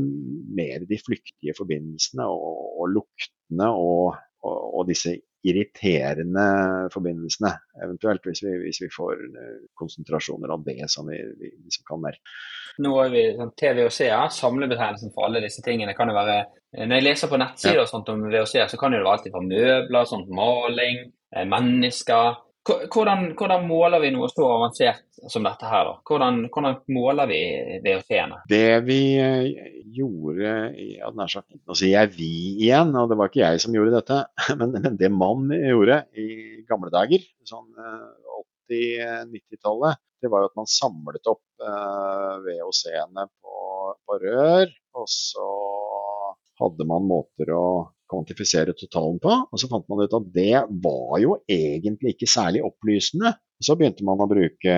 mer 0.57 0.85
de 0.87 0.99
flyktige 0.99 1.55
forbindelsene 1.57 2.27
og, 2.27 2.81
og 2.83 2.91
luktene 2.97 3.69
og, 3.71 4.19
og, 4.43 4.57
og, 4.59 4.83
disse 4.89 5.15
irriterende 5.47 6.45
forbindelsene, 6.93 7.51
eventuelt, 7.81 8.25
hvis 8.27 8.43
vi, 8.45 8.55
hvis 8.61 8.81
vi 8.83 8.89
får 8.93 9.23
uh, 9.33 9.55
konsentrasjoner 9.77 10.53
av 10.53 10.65
det 10.65 10.85
som 10.91 11.09
vi, 11.09 11.17
vi 11.39 11.49
liksom 11.55 11.87
kan 11.87 12.03
merke. 12.03 12.21
Nå 12.81 12.91
er 13.03 13.09
vi 13.13 13.23
sånn, 13.37 13.53
TVOC-er. 13.59 14.29
Samlebetegnelsen 14.35 15.13
for 15.15 15.27
alle 15.27 15.41
disse 15.43 15.63
tingene 15.65 15.95
kan 15.97 16.11
jo 16.11 16.15
være 16.15 16.37
eh, 16.39 16.85
Når 16.85 16.95
jeg 16.95 17.07
leser 17.07 17.31
på 17.31 17.39
nettsider 17.41 17.83
og 17.83 17.89
sånt 17.89 18.11
om 18.13 18.23
VOC-er, 18.27 18.69
så 18.71 18.79
kan 18.79 18.93
det 18.93 19.01
være 19.01 19.17
alltid 19.17 19.35
fra 19.35 19.43
møbler, 19.43 20.07
sånt, 20.07 20.31
maling, 20.37 21.03
eh, 21.35 21.47
mennesker. 21.49 22.39
Hvordan, 22.61 23.31
hvordan, 23.39 23.63
måler 23.65 24.03
vi 24.03 24.11
noe 24.13 24.27
så 24.29 24.45
avansert 24.45 25.01
som 25.33 25.47
dette 25.47 25.65
her? 25.65 25.87
da? 25.87 25.95
Hvordan, 26.05 26.43
hvordan 26.53 26.77
måler 26.93 27.29
vi 27.31 27.39
VOC-ene? 27.81 28.43
Det 28.51 28.83
vi 28.85 28.99
eh, 29.17 29.47
gjorde 29.97 30.53
ja, 30.77 31.09
sagt, 31.25 31.49
Nå 31.57 31.77
sier 31.77 31.95
jeg 31.95 32.13
vi 32.19 32.31
igjen, 32.67 32.93
og 32.93 33.09
det 33.09 33.17
var 33.17 33.31
ikke 33.31 33.41
jeg 33.41 33.63
som 33.65 33.73
gjorde 33.77 33.95
dette. 33.97 34.19
Men, 34.59 34.77
men 34.77 34.99
det 34.99 35.09
man 35.09 35.49
gjorde 35.49 36.03
i 36.13 36.27
gamle 36.69 36.91
dager, 36.93 37.25
sånn 37.49 37.71
80-90-tallet, 38.71 39.99
det 40.21 40.29
var 40.29 40.43
jo 40.43 40.51
at 40.51 40.59
man 40.59 40.69
samlet 40.69 41.29
opp 41.31 41.65
eh, 41.65 42.35
VOC-ene 42.45 43.25
på, 43.41 43.55
på, 44.05 44.19
rør. 44.21 44.69
Og 45.01 45.07
så 45.09 45.47
hadde 46.61 46.85
man 46.87 47.07
måter 47.09 47.49
å 47.55 47.65
kvantifisere 48.11 48.75
totalen 48.77 49.21
på. 49.23 49.37
Og 49.49 49.61
så 49.61 49.69
fant 49.71 49.87
man 49.91 50.03
ut 50.03 50.19
at 50.19 50.27
det 50.35 50.65
var 50.83 51.15
jo 51.23 51.39
egentlig 51.49 52.15
ikke 52.15 52.29
særlig 52.29 52.65
opplysende. 52.67 53.35
Så 53.61 53.75
begynte 53.77 54.01
man 54.05 54.21
å 54.23 54.25
bruke 54.29 54.75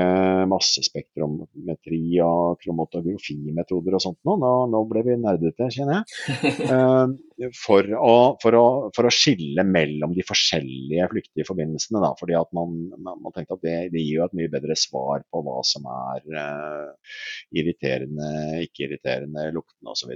massespektrometri 0.51 2.01
og 2.23 2.59
kromotografimetoder 2.59 3.95
og 3.95 4.03
sånt. 4.03 4.19
Nå, 4.27 4.49
nå 4.67 4.81
ble 4.89 5.05
vi 5.07 5.15
nerdete, 5.21 5.69
kjenner 5.71 6.01
jeg. 6.01 6.67
Uh, 6.67 7.13
for, 7.63 7.87
å, 7.95 8.15
for, 8.43 8.57
å, 8.59 8.65
for, 8.95 9.07
å, 9.07 9.13
skille 9.13 9.63
mellom 9.63 10.15
de 10.17 10.25
forskjellige 10.27 11.07
flyktige 11.13 11.47
forbindelsene. 11.47 12.01
Da, 12.03 12.11
fordi 12.19 12.35
at 12.39 12.51
man, 12.55 12.75
man 12.99 13.31
tenkte 13.31 13.55
at 13.55 13.63
det, 13.63 13.77
det, 13.95 14.03
gir 14.03 14.19
jo 14.19 14.27
et 14.27 14.35
mye 14.41 14.51
bedre 14.51 14.75
svar 14.79 15.23
på 15.31 15.45
hva 15.47 15.61
som 15.67 15.87
er 15.87 16.27
uh, 16.35 17.15
irriterende, 17.55 18.33
ikke 18.67 18.89
irriterende, 18.89 19.47
luktende 19.55 19.95
osv. 19.95 20.11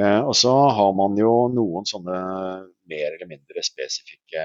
Uh, 0.00 0.22
og 0.24 0.34
så 0.38 0.52
har 0.72 0.94
man 0.96 1.18
jo 1.20 1.32
noen 1.52 1.84
sånne 1.88 2.20
mer 2.88 3.08
eller 3.12 3.28
mindre 3.28 3.64
spesifikke 3.64 4.44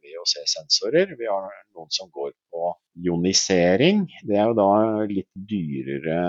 VOC-sensorer. 0.00 1.12
Vi 1.18 1.28
har 1.28 1.50
noen 1.76 1.90
som 1.92 2.10
går 2.12 2.32
på 2.52 2.72
ionisering. 3.04 4.06
Det 4.26 4.38
er 4.38 4.50
jo 4.50 4.56
da 4.58 4.70
litt 5.10 5.28
dyrere 5.34 6.20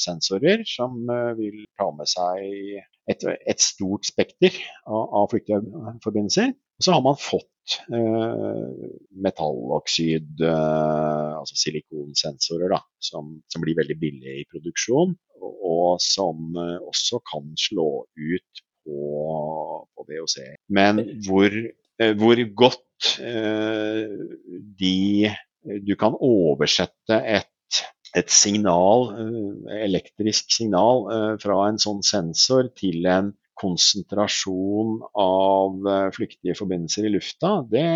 sensorer 0.00 0.64
som 0.68 1.04
eh, 1.10 1.32
vil 1.38 1.64
ta 1.78 1.88
med 1.94 2.10
seg 2.10 2.44
et, 3.10 3.24
et 3.24 3.62
stort 3.62 4.06
spekter 4.08 4.56
av, 4.86 5.02
av 5.22 5.28
flyktforbindelser. 5.32 6.54
Og 6.54 6.86
så 6.86 6.94
har 6.96 7.04
man 7.04 7.18
fått 7.20 7.76
eh, 7.94 8.88
metalloksid, 9.24 10.42
eh, 10.42 11.30
altså 11.38 11.58
silikonsensorer, 11.60 12.74
da, 12.74 12.80
som, 12.98 13.36
som, 13.52 13.64
blir 13.64 13.78
veldig 13.78 13.98
billige 14.00 14.40
i 14.40 14.48
produksjon. 14.50 15.14
Og, 15.44 16.00
som 16.02 16.56
eh, 16.58 16.76
også 16.82 17.22
kan 17.30 17.54
slå 17.60 17.88
ut 18.04 18.64
på, 18.84 18.98
på 19.94 20.06
VOC. 20.08 20.38
Men 20.74 21.02
hvor 21.26 21.54
Eh, 22.02 22.14
hvor 22.18 22.38
godt 22.54 23.18
eh, 23.22 24.08
de 24.80 25.30
Du 25.86 25.94
kan 25.96 26.12
oversette 26.20 27.16
et, 27.24 27.78
et 28.16 28.30
signal, 28.30 29.06
eh, 29.16 29.78
elektrisk 29.86 30.52
signal 30.52 31.06
fra 31.40 31.56
en 31.70 31.80
sånn 31.80 32.02
sensor 32.04 32.68
til 32.76 33.06
en 33.08 33.30
konsentrasjon 33.56 34.98
av 35.22 35.88
flyktige 36.12 36.56
forbindelser 36.58 37.06
i 37.06 37.12
lufta, 37.14 37.54
det, 37.70 37.86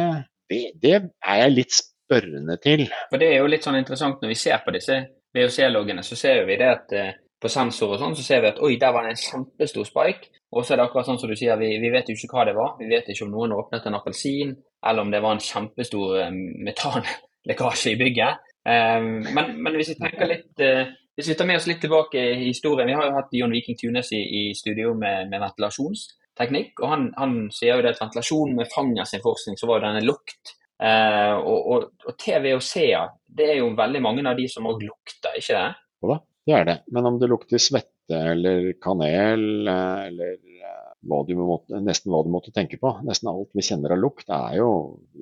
det, 0.48 0.62
det 0.80 0.94
er 0.96 1.40
jeg 1.42 1.54
litt 1.56 1.76
spørrende 1.76 2.56
til. 2.62 2.86
For 3.10 3.20
Det 3.20 3.28
er 3.34 3.42
jo 3.42 3.50
litt 3.52 3.66
sånn 3.66 3.76
interessant 3.82 4.22
når 4.22 4.32
vi 4.32 4.38
ser 4.40 4.62
på 4.64 4.72
disse 4.78 4.96
VOC-loggene, 5.36 6.06
så 6.06 6.16
ser 6.16 6.46
vi 6.48 6.56
det 6.62 6.70
at 6.72 6.96
på 7.38 7.50
sensor 7.52 7.94
og 7.94 8.02
sånn, 8.02 8.16
så 8.18 8.24
ser 8.26 8.42
vi 8.42 8.50
at 8.50 8.60
oi, 8.64 8.74
der 8.80 8.92
var 8.94 9.06
det 9.06 9.14
en 9.14 9.22
kjempestor 9.22 9.86
spike. 9.86 10.32
Og 10.56 10.64
så 10.64 10.74
er 10.74 10.80
det 10.80 10.86
akkurat 10.88 11.06
sånn 11.06 11.20
som 11.20 11.30
du 11.30 11.36
sier, 11.38 11.58
vi, 11.60 11.74
vi, 11.82 11.90
vet 11.92 12.08
jo 12.08 12.16
ikke 12.16 12.32
hva 12.32 12.46
det 12.48 12.54
var. 12.56 12.76
Vi 12.80 12.88
vet 12.90 13.10
ikke 13.12 13.26
om 13.26 13.34
noen 13.34 13.54
åpnet 13.56 13.86
en 13.86 13.98
appelsin, 13.98 14.54
eller 14.88 15.04
om 15.04 15.10
det 15.12 15.20
var 15.22 15.36
en 15.36 15.44
kjempestor 15.44 16.22
um, 16.24 16.38
metanlekkasje 16.66 17.92
i 17.92 17.98
bygget. 18.00 18.46
Um, 18.64 19.10
men, 19.28 19.52
men, 19.60 19.76
hvis 19.76 19.92
vi 19.92 19.98
tenker 20.00 20.30
litt 20.30 20.64
uh, 20.64 20.88
hvis 21.18 21.32
vi 21.32 21.34
tar 21.34 21.48
med 21.50 21.58
oss 21.58 21.66
litt 21.66 21.80
tilbake 21.82 22.20
i 22.20 22.44
historien 22.46 22.86
Vi 22.86 22.94
har 22.94 23.08
jo 23.08 23.14
hatt 23.16 23.32
John 23.34 23.50
Viking 23.54 23.74
Tunes 23.78 24.10
i, 24.14 24.20
i 24.22 24.42
studio 24.54 24.92
med, 24.94 25.30
med 25.32 25.42
ventilasjonsteknikk. 25.42 26.78
og 26.78 26.92
han, 26.92 27.08
han, 27.18 27.36
sier 27.54 27.74
jo 27.74 27.82
det 27.82 27.96
at 27.96 28.02
ventilasjon 28.04 28.54
med 28.54 28.70
Fanger 28.70 29.08
sin 29.08 29.24
forskning, 29.24 29.58
så 29.58 29.66
var 29.66 29.80
jo 29.80 29.88
denne 29.88 30.04
lukt. 30.06 30.54
Uh, 30.78 31.34
og, 31.42 31.58
og, 31.58 31.86
og 32.06 32.18
TVOC-er, 32.22 33.10
det 33.38 33.50
er 33.50 33.60
jo 33.60 33.72
veldig 33.78 34.02
mange 34.04 34.22
av 34.30 34.38
de 34.38 34.46
som 34.50 34.68
òg 34.70 34.84
lukter, 34.86 35.34
ikke 35.40 35.58
det? 35.58 35.72
Da, 36.06 36.20
det 36.48 36.56
er 36.56 36.68
det. 36.68 36.76
Men 36.94 37.08
om 37.10 37.18
det 37.20 37.28
lukter 37.30 37.60
svette 37.60 38.18
eller 38.32 38.72
kanel 38.82 39.68
eh, 39.68 40.04
eller 40.08 40.36
eh, 40.36 40.84
hva 41.08 41.20
måtte, 41.36 41.78
nesten 41.84 42.12
hva 42.12 42.22
du 42.24 42.30
måtte 42.32 42.52
tenke 42.54 42.80
på. 42.80 42.94
Nesten 43.06 43.30
alt 43.30 43.52
vi 43.54 43.64
kjenner 43.64 43.94
av 43.94 44.00
lukt 44.02 44.30
er 44.32 44.58
jo 44.58 44.70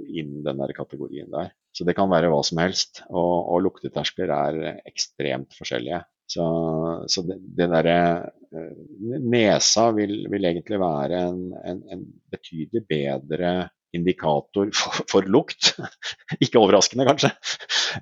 innen 0.06 0.44
den 0.46 0.76
kategorien 0.76 1.30
der. 1.32 1.52
Så 1.76 1.84
det 1.84 1.96
kan 1.98 2.08
være 2.12 2.30
hva 2.32 2.40
som 2.46 2.62
helst. 2.62 3.02
Og, 3.10 3.34
og 3.52 3.64
lukteterskler 3.66 4.32
er 4.32 4.60
ekstremt 4.88 5.56
forskjellige. 5.58 6.04
Så, 6.26 6.44
så 7.06 7.22
det, 7.26 7.36
det 7.58 7.68
derre 7.70 7.98
eh, 8.50 9.18
Nesa 9.22 9.90
vil, 9.94 10.24
vil, 10.32 10.48
egentlig 10.48 10.80
være 10.82 11.20
en, 11.28 11.42
en, 11.60 11.82
en 11.92 12.06
betydelig 12.32 12.82
bedre 12.88 13.52
indikator 13.96 14.70
for, 14.76 15.02
for 15.10 15.28
lukt, 15.30 15.72
ikke 16.44 16.60
overraskende 16.60 17.06
kanskje, 17.08 17.32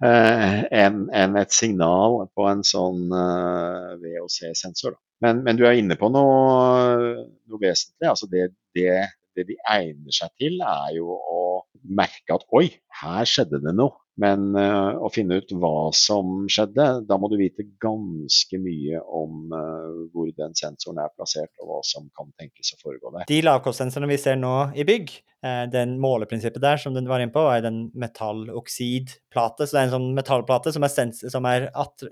eh, 0.04 0.60
enn 0.84 1.06
en 1.14 1.40
et 1.40 1.54
signal 1.54 2.24
på 2.34 2.46
en 2.50 2.64
sånn 2.66 3.08
eh, 3.14 3.90
VOC-sensor. 4.02 4.98
Men, 5.24 5.42
men, 5.46 5.56
du 5.56 5.64
er 5.64 5.78
inne 5.78 5.96
på 5.96 6.10
noe, 6.12 7.26
noe 7.48 7.60
vesentlig. 7.62 8.08
altså 8.10 8.28
det, 8.30 8.48
det, 8.76 8.90
det 9.36 9.46
de 9.48 9.58
egner 9.72 10.14
seg 10.14 10.34
til, 10.40 10.58
er 10.60 10.96
jo 10.98 11.14
å 11.14 11.44
merke 11.84 12.36
at 12.36 12.44
oi, 12.56 12.66
her 13.02 13.28
skjedde 13.28 13.62
det 13.64 13.74
noe. 13.76 14.03
Men 14.20 14.52
uh, 14.54 14.94
å 15.02 15.10
finne 15.10 15.40
ut 15.42 15.52
hva 15.58 15.90
som 15.96 16.44
skjedde, 16.46 16.86
da 17.08 17.16
må 17.18 17.26
du 17.30 17.34
vite 17.40 17.66
ganske 17.82 18.58
mye 18.62 19.00
om 19.02 19.50
uh, 19.50 20.04
hvor 20.14 20.28
den 20.38 20.54
sensoren 20.58 21.00
er 21.02 21.10
plassert, 21.16 21.50
og 21.58 21.70
hva 21.70 21.78
som 21.86 22.06
kan 22.14 22.30
tenkes 22.38 22.76
å 22.76 22.78
foregå 22.82 23.10
der. 23.16 23.26
De 23.30 23.40
lavkostsensorene 23.42 24.12
vi 24.12 24.20
ser 24.22 24.38
nå 24.38 24.52
i 24.78 24.86
bygg, 24.86 25.10
eh, 25.44 25.64
den 25.72 25.96
måleprinsippet 26.02 26.62
der 26.62 26.78
som 26.80 26.94
du 26.94 27.02
var 27.10 27.24
inne 27.24 27.34
på, 27.34 27.42
er 27.50 27.64
den 27.64 27.88
metalloksidplate. 27.98 29.66
Så 29.66 29.74
det 29.74 29.80
er 29.80 29.88
en 29.88 29.94
sånn 29.96 30.12
metallplate 30.16 30.72
som 30.76 30.86
er, 30.86 30.92
sens 30.94 31.24
som 31.32 31.48
er 31.50 31.66
att 31.74 32.06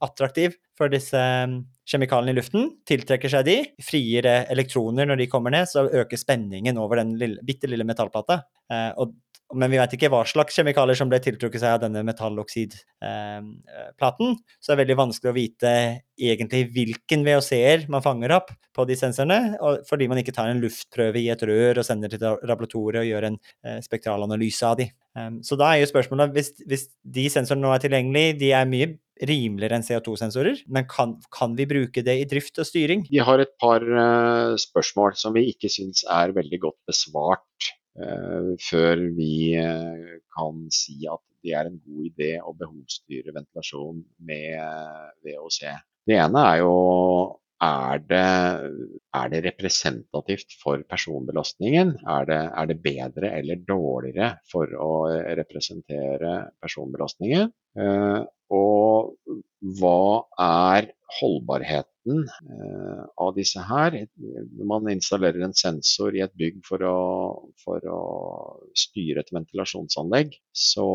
attraktiv 0.00 0.54
for 0.78 0.92
disse 0.92 1.18
um, 1.18 1.58
kjemikaliene 1.90 2.32
i 2.32 2.38
luften. 2.38 2.70
Tiltrekker 2.88 3.32
seg 3.32 3.48
de, 3.48 3.56
frigir 3.84 4.28
elektroner 4.28 5.10
når 5.10 5.20
de 5.20 5.28
kommer 5.32 5.52
ned, 5.54 5.68
så 5.68 5.88
øker 5.88 6.20
spenningen 6.20 6.78
over 6.80 7.02
den 7.02 7.16
lille, 7.20 7.42
bitte 7.46 7.68
lille 7.68 7.84
metallplata. 7.88 8.40
og 9.02 9.12
men 9.54 9.70
vi 9.72 9.78
vet 9.80 9.92
ikke 9.96 10.10
hva 10.12 10.20
slags 10.28 10.56
kjemikalier 10.58 10.98
som 10.98 11.08
ble 11.10 11.18
tiltrukket 11.22 11.60
seg 11.62 11.70
av 11.76 11.82
denne 11.84 12.00
metalloksidplaten. 12.06 14.28
Så 14.60 14.66
det 14.68 14.74
er 14.74 14.82
veldig 14.84 15.00
vanskelig 15.00 15.32
å 15.32 15.36
vite 15.36 15.70
egentlig 16.20 16.62
hvilken 16.74 17.20
VOC-er 17.26 17.78
man 17.92 18.04
fanger 18.04 18.30
opp 18.36 18.48
på 18.76 18.82
de 18.88 18.94
sensorene, 18.98 19.38
fordi 19.88 20.04
man 20.10 20.20
ikke 20.22 20.36
tar 20.36 20.48
en 20.50 20.62
luftprøve 20.62 21.18
i 21.22 21.30
et 21.32 21.44
rør 21.48 21.74
og 21.80 21.86
sender 21.86 22.08
til 22.12 22.20
laboratoriet 22.46 23.02
og 23.02 23.10
gjør 23.10 23.24
en 23.30 23.38
eh, 23.66 23.80
spektralanalyse 23.84 24.64
av 24.68 24.74
de. 24.80 24.86
Um, 25.18 25.34
så 25.46 25.54
da 25.58 25.66
er 25.72 25.78
jo 25.82 25.90
spørsmålet, 25.90 26.34
hvis, 26.36 26.50
hvis 26.70 26.84
de 27.02 27.24
sensorene 27.32 27.64
nå 27.66 27.70
er 27.74 27.80
tilgjengelige, 27.82 28.38
de 28.44 28.48
er 28.54 28.70
mye 28.70 28.88
rimeligere 29.26 29.74
enn 29.76 29.84
CO2-sensorer, 29.84 30.56
men 30.72 30.84
kan, 30.88 31.10
kan, 31.34 31.56
vi 31.58 31.64
bruke 31.68 32.00
det 32.06 32.16
i 32.22 32.28
drift 32.30 32.54
og 32.62 32.66
styring? 32.68 33.00
Vi 33.10 33.20
har 33.24 33.38
et 33.42 33.54
par 33.60 33.80
uh, 33.84 34.54
spørsmål 34.60 35.10
som 35.20 35.34
vi 35.36 35.42
ikke 35.50 35.68
syns 35.72 35.98
er 36.08 36.36
veldig 36.36 36.58
godt 36.62 36.78
besvart 36.88 37.74
før 37.96 39.02
vi 39.16 39.56
eh, 39.58 40.16
kan 40.36 40.64
si 40.72 41.02
at 41.10 41.22
det 41.40 41.54
er 41.56 41.68
en 41.70 41.78
god 41.80 42.06
idé 42.06 42.32
å 42.42 42.54
behovsstyre 42.56 43.34
ventilasjon 43.34 44.02
med 44.28 44.56
eh, 44.60 45.06
VOC. 45.26 45.60
Det 46.06 46.18
ene 46.20 46.48
er 46.52 46.62
jo 46.62 46.74
er 47.60 48.00
det, 48.08 48.28
er 49.20 49.26
det 49.28 49.40
representativt 49.44 50.54
for 50.62 50.80
personbelastningen? 50.88 51.90
Er 52.08 52.28
det, 52.30 52.38
er 52.56 52.70
det, 52.70 52.76
bedre 52.80 53.32
eller 53.36 53.60
dårligere 53.68 54.30
for 54.48 54.72
å 54.80 54.92
representere 55.36 56.36
personbelastningen? 56.62 57.52
og 58.50 59.12
hva 59.60 60.24
er 60.40 60.90
holdbarheten 61.18 62.22
eh, 62.24 63.02
av 63.20 63.34
disse 63.36 63.60
her. 63.66 63.96
Man 64.66 64.88
installerer 64.92 65.44
en 65.44 65.56
sensor 65.56 66.16
i 66.16 66.22
et 66.24 66.34
bygg 66.38 66.62
for 66.66 66.84
å, 66.86 66.96
for 67.64 67.84
å 67.90 68.00
styre 68.78 69.24
et 69.24 69.32
ventilasjonsanlegg, 69.34 70.36
så 70.54 70.88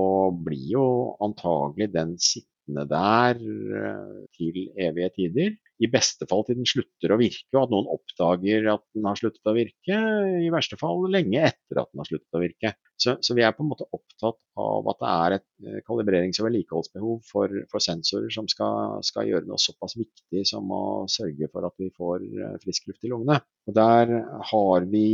blir 0.46 0.68
jo 0.78 0.88
antagelig 1.26 1.92
den 1.94 2.16
sittende 2.18 2.55
der 2.68 3.38
eh, 3.38 4.26
til 4.36 4.58
evige 4.74 5.10
tider. 5.16 5.56
I 5.84 5.90
beste 5.92 6.24
fall 6.30 6.46
til 6.48 6.56
den 6.56 6.68
slutter 6.68 7.12
å 7.12 7.18
virke, 7.20 7.52
og 7.54 7.66
at 7.66 7.72
noen 7.74 7.90
oppdager 7.92 8.70
at 8.72 8.84
den 8.96 9.08
har 9.10 9.20
sluttet 9.20 9.52
å 9.52 9.56
virke. 9.58 9.98
I 10.40 10.52
verste 10.54 10.80
fall 10.80 11.04
lenge 11.12 11.42
etter 11.50 11.82
at 11.82 11.92
den 11.92 12.02
har 12.02 12.08
sluttet 12.08 12.38
å 12.38 12.42
virke. 12.42 12.72
Så, 12.96 13.18
så 13.20 13.36
vi 13.36 13.44
er 13.44 13.52
på 13.52 13.66
en 13.66 13.74
måte 13.74 13.88
opptatt 13.92 14.40
av 14.56 14.88
at 14.88 15.02
det 15.02 15.12
er 15.12 15.36
et 15.36 15.48
eh, 15.68 15.80
kalibrerings- 15.88 16.40
og 16.40 16.48
vedlikeholdsbehov 16.48 17.18
for, 17.28 17.58
for, 17.72 17.84
sensorer 17.84 18.32
som 18.32 18.48
skal, 18.48 19.02
skal, 19.04 19.28
gjøre 19.28 19.50
noe 19.50 19.60
såpass 19.60 19.98
viktig 20.00 20.46
som 20.48 20.72
å 20.72 20.84
sørge 21.12 21.52
for 21.52 21.68
at 21.68 21.76
vi 21.82 21.92
får 21.94 22.24
eh, 22.24 22.56
frisk 22.64 22.88
luft 22.90 23.04
i 23.04 23.12
lungene. 23.12 23.42
Og 23.68 23.76
Der 23.76 24.16
har 24.54 24.88
vi 24.88 25.08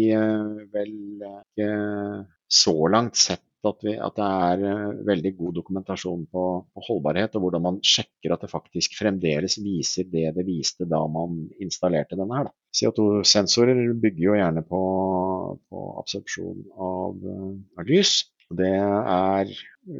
vel 0.71 0.93
ikke 1.25 1.71
så 2.51 2.75
langt 2.91 3.17
sett 3.17 3.43
at, 3.69 3.83
vi, 3.85 3.93
at, 3.95 4.17
det 4.17 4.27
er 4.27 4.63
uh, 4.65 5.03
veldig 5.07 5.31
god 5.37 5.55
dokumentasjon 5.59 6.25
på, 6.31 6.45
på, 6.73 6.83
holdbarhet, 6.87 7.35
og 7.37 7.45
hvordan 7.45 7.65
man 7.67 7.79
sjekker 7.85 8.33
at 8.33 8.45
det 8.45 8.51
faktisk 8.51 8.97
fremdeles 8.97 9.59
viser 9.61 10.09
det 10.11 10.31
det 10.37 10.45
viste 10.47 10.87
da 10.89 11.01
man 11.11 11.43
installerte 11.61 12.17
denne 12.19 12.41
her. 12.41 12.51
CO2-sensorer 12.77 13.81
bygger 14.01 14.25
jo 14.25 14.37
gjerne 14.39 14.65
på, 14.67 14.81
på 15.69 15.85
absorpsjon 16.01 16.65
av, 16.75 17.21
uh, 17.21 17.55
av 17.77 17.89
lys. 17.89 18.15
Det 18.57 18.71
er 18.71 19.51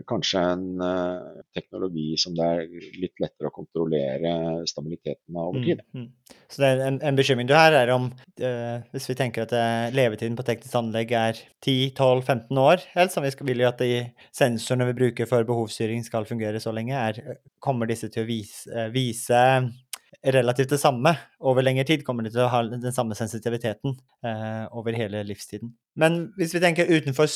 kanskje 0.07 0.41
en 0.53 0.65
uh, 0.77 1.41
teknologi 1.55 2.13
som 2.19 2.35
det 2.37 2.45
er 2.45 2.89
litt 3.01 3.21
lettere 3.21 3.49
å 3.49 3.55
kontrollere 3.55 4.33
stabiliteten 4.69 5.35
av 5.35 5.49
over 5.49 5.65
tid. 5.65 5.81
Mm, 5.95 6.05
mm. 6.05 6.37
Så 6.51 6.63
en, 6.67 6.99
en, 7.01 7.17
bekymring 7.17 7.49
du 7.49 7.55
har, 7.57 7.73
er 7.75 7.91
om 7.95 8.09
uh, 8.11 8.77
hvis 8.93 9.09
vi 9.09 9.17
tenker 9.17 9.47
at 9.47 9.55
uh, 9.57 9.89
levetiden 9.95 10.37
på 10.37 10.45
teknisk 10.47 10.77
anlegg 10.77 11.13
er 11.17 11.41
10-12-15 11.65 12.61
år, 12.61 12.85
helst, 12.93 13.17
som 13.17 13.25
vi 13.25 13.33
skal, 13.33 13.49
vil 13.49 13.63
jo 13.65 13.71
at 13.71 13.81
de 13.81 14.03
sensorene 14.37 14.91
vi 14.91 14.97
bruker 15.01 15.29
for 15.29 15.47
behovsstyring 15.47 16.05
skal 16.05 16.29
fungere 16.29 16.61
så 16.61 16.75
lenge, 16.75 16.97
er, 16.97 17.39
kommer 17.63 17.89
disse 17.89 18.11
til 18.13 18.25
å 18.25 18.29
vise, 18.29 18.89
vise 18.93 19.41
relativt 20.21 20.69
det 20.69 20.79
samme 20.81 21.13
over 21.39 21.65
lengre 21.65 21.85
tid. 21.87 22.05
Kommer 22.05 22.25
de 22.25 22.33
til 22.33 22.43
å 22.45 22.51
ha 22.51 22.61
den 22.69 22.93
samme 22.93 23.17
sensitiviteten 23.17 23.95
eh, 24.25 24.65
over 24.77 24.95
hele 24.97 25.23
livstiden. 25.27 25.73
Men 25.99 26.27
hvis 26.37 26.53
vi 26.55 26.61
tenker 26.63 26.89
utenfor 26.91 27.29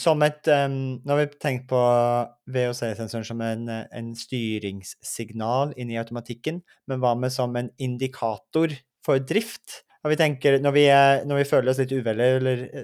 som 0.00 0.22
et 0.26 0.48
um, 0.50 0.98
Nå 1.02 1.14
har 1.14 1.20
vi 1.20 1.40
tenkt 1.42 1.68
på 1.70 1.80
VOC-sensoren 2.54 3.26
som 3.26 3.42
en, 3.44 3.66
en, 3.68 4.12
styringssignal 4.18 5.74
inn 5.76 5.92
i 5.92 5.98
automatikken, 6.00 6.62
men 6.88 7.02
hva 7.02 7.14
med 7.18 7.34
som 7.34 7.56
en 7.58 7.70
indikator 7.82 8.74
for 9.06 9.22
drift? 9.22 9.82
Og 10.06 10.12
vi 10.12 10.18
tenker, 10.20 10.60
når 10.62 10.74
vi, 10.76 10.84
når 11.26 11.40
vi 11.40 11.48
føler 11.50 11.72
oss 11.72 11.80
litt 11.82 11.92
uvel, 11.92 12.22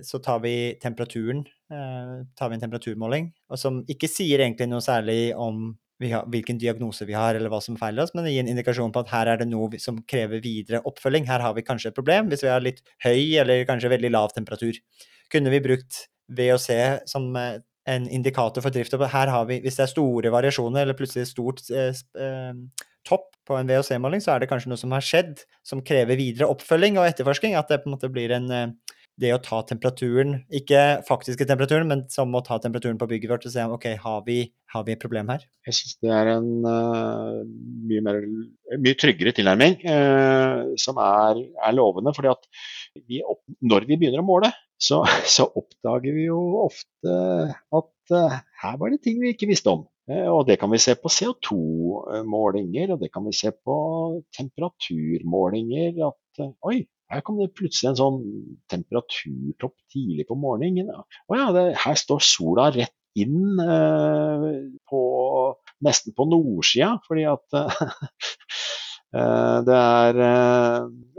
så 0.05 0.19
tar 0.21 0.41
vi 0.43 0.75
temperaturen. 0.83 1.45
Eh, 1.73 2.17
tar 2.37 2.51
vi 2.51 2.59
en 2.59 2.65
temperaturmåling, 2.65 3.31
og 3.49 3.61
som 3.61 3.79
ikke 3.89 4.11
sier 4.11 4.43
egentlig 4.43 4.67
noe 4.69 4.83
særlig 4.85 5.31
om 5.39 5.71
har, 6.11 6.27
hvilken 6.29 6.59
diagnose 6.59 7.07
vi 7.07 7.15
har, 7.17 7.39
eller 7.39 7.53
hva 7.53 7.61
som 7.63 7.79
feiler 7.79 8.05
oss, 8.05 8.15
men 8.17 8.27
gir 8.29 8.43
en 8.43 8.51
indikasjon 8.51 8.93
på 8.93 9.05
at 9.05 9.13
her 9.15 9.31
er 9.31 9.41
det 9.41 9.49
noe 9.49 9.79
som 9.81 10.03
krever 10.11 10.43
videre 10.45 10.83
oppfølging. 10.89 11.29
Her 11.31 11.45
har 11.45 11.55
vi 11.57 11.65
kanskje 11.67 11.93
et 11.93 11.97
problem 11.97 12.29
hvis 12.33 12.45
vi 12.45 12.51
har 12.51 12.65
litt 12.65 12.83
høy 13.05 13.39
eller 13.41 13.65
kanskje 13.69 13.93
veldig 13.95 14.11
lav 14.13 14.35
temperatur. 14.35 14.81
Kunne 15.33 15.55
vi 15.55 15.63
brukt 15.65 16.05
VOC 16.29 16.69
som 17.11 17.29
eh, 17.37 17.61
en 17.91 18.09
indikator 18.09 18.65
for 18.65 18.73
drift. 18.73 18.97
Her 18.97 19.29
har 19.29 19.47
vi, 19.51 19.61
Hvis 19.61 19.77
det 19.77 19.85
er 19.85 19.93
store 19.93 20.33
variasjoner 20.33 20.83
eller 20.83 20.97
plutselig 20.97 21.29
stort 21.29 21.61
eh, 21.71 21.93
eh, 21.93 22.53
topp 23.05 23.35
på 23.45 23.59
en 23.59 23.69
VOC-måling, 23.69 24.23
så 24.25 24.35
er 24.35 24.41
det 24.41 24.49
kanskje 24.49 24.73
noe 24.73 24.81
som 24.81 24.95
har 24.97 25.05
skjedd 25.05 25.45
som 25.67 25.85
krever 25.85 26.17
videre 26.17 26.49
oppfølging 26.49 26.97
og 26.97 27.11
etterforsking. 27.11 27.59
At 27.59 27.69
det 27.69 27.83
på 27.83 27.91
en 27.91 27.97
måte 27.99 28.13
blir 28.13 28.33
en 28.33 28.49
det 29.21 29.31
å 29.31 29.41
ta 29.43 29.61
temperaturen, 29.67 30.41
ikke 30.53 30.81
faktiske 31.07 31.47
temperaturen, 31.47 31.87
men 31.91 32.03
som 32.11 32.35
å 32.35 32.43
ta 32.45 32.59
temperaturen 32.63 32.99
på 32.99 33.07
bygget 33.11 33.31
vårt 33.31 33.47
og 33.47 33.53
se 33.55 33.63
om 33.63 33.75
ok, 33.77 33.87
har 34.03 34.25
vi, 34.27 34.39
har 34.75 34.87
vi 34.87 34.95
et 34.95 35.03
problem 35.03 35.31
her? 35.31 35.45
Jeg 35.69 35.79
syns 35.79 35.99
det 36.03 36.11
er 36.15 36.31
en 36.33 36.49
uh, 36.67 37.45
mye, 37.87 38.03
mer, 38.05 38.19
mye, 38.75 38.97
tryggere 38.99 39.35
tilnærming 39.37 39.79
uh, 39.87 40.75
som 40.81 40.99
er, 41.03 41.45
er, 41.61 41.77
lovende. 41.79 42.15
fordi 42.17 42.33
at 42.33 42.51
vi 43.09 43.21
opp, 43.27 43.43
når 43.65 43.87
vi 43.89 43.99
begynner 43.99 44.23
å 44.23 44.27
måle, 44.27 44.51
så, 44.81 45.03
så 45.29 45.47
oppdager 45.47 46.15
vi 46.17 46.29
jo 46.29 46.39
ofte 46.65 47.17
at 47.75 48.15
uh, 48.15 48.39
her 48.63 48.79
var 48.81 48.93
det 48.93 49.03
ting 49.05 49.21
vi 49.23 49.35
ikke 49.35 49.49
visste 49.51 49.73
om. 49.73 49.85
Uh, 50.11 50.29
og 50.33 50.43
det 50.49 50.59
kan 50.61 50.73
vi 50.73 50.81
se 50.83 50.97
på 50.99 51.13
CO2-målinger, 51.13 52.95
og 52.95 53.05
det 53.05 53.11
kan 53.15 53.27
vi 53.27 53.35
se 53.37 53.53
på 53.55 53.77
temperaturmålinger. 54.37 56.03
At 56.11 56.45
uh, 56.45 56.53
oi, 56.71 56.83
her 57.13 57.25
kom 57.25 57.41
det 57.41 57.55
plutselig 57.57 57.93
en 57.93 58.01
sånn 58.01 58.21
temperaturtopp 58.73 59.77
tidlig 59.93 60.29
på 60.29 60.39
morgenen. 60.41 60.91
Å 60.93 61.41
ja, 61.41 61.49
det, 61.57 61.67
her 61.85 61.99
står 61.99 62.25
sola 62.25 62.71
rett 62.75 62.95
inn 63.15 63.61
på 64.91 65.01
nesten 65.87 66.15
på 66.19 66.25
nordsida, 66.27 66.97
fordi 67.07 67.29
at 67.31 67.55
det 69.15 69.75
er, 69.79 70.17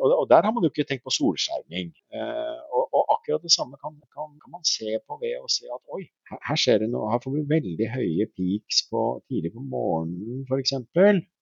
og 0.03 0.25
der 0.27 0.43
har 0.43 0.51
man 0.51 0.65
jo 0.65 0.71
ikke 0.71 0.83
tenkt 0.89 1.05
på 1.07 1.13
solskjerming. 1.15 1.93
Og, 2.11 2.85
akkurat 3.25 3.41
det 3.41 3.51
samme 3.51 3.77
kan, 3.81 3.93
kan, 4.13 4.37
kan, 4.41 4.51
man 4.51 4.63
se 4.63 4.97
på 5.07 5.17
ved 5.21 5.39
å 5.41 5.49
se 5.49 5.65
at 5.71 5.81
oi, 5.93 6.03
her, 6.29 6.57
skjer 6.59 6.83
det 6.83 6.89
noe. 6.91 7.09
Her 7.11 7.21
får 7.23 7.33
vi 7.33 7.45
veldig 7.49 7.87
høye 7.93 8.27
peaks 8.37 8.85
på, 8.91 9.05
tidlig 9.29 9.53
på 9.55 9.63
morgenen 9.65 10.43
f.eks. 10.45 10.75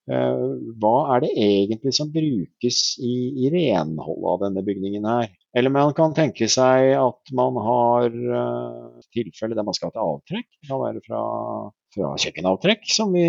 Eh, 0.03 0.45
hva 0.83 0.95
er 1.15 1.23
det 1.23 1.31
egentlig 1.39 1.93
som 1.95 2.11
brukes 2.11 2.79
i, 2.99 3.13
i 3.45 3.51
renholdet 3.53 4.29
av 4.31 4.41
denne 4.47 4.63
bygningen 4.65 5.07
her? 5.07 5.31
Eller 5.55 5.71
man 5.71 5.93
kan 5.95 6.15
tenke 6.17 6.49
seg 6.51 6.93
at 6.97 7.33
man 7.35 7.59
har 7.61 8.09
tilfeller 9.13 9.55
der 9.55 9.67
man 9.67 9.77
skal 9.77 9.91
ha 9.91 9.93
et 9.93 10.03
avtrekk. 10.03 10.49
Det 10.59 10.71
kan 10.71 10.81
være 10.81 11.03
fra, 11.05 11.23
fra 11.95 12.15
kjøkkenavtrekk, 12.23 12.87
som 12.91 13.13
vi 13.15 13.27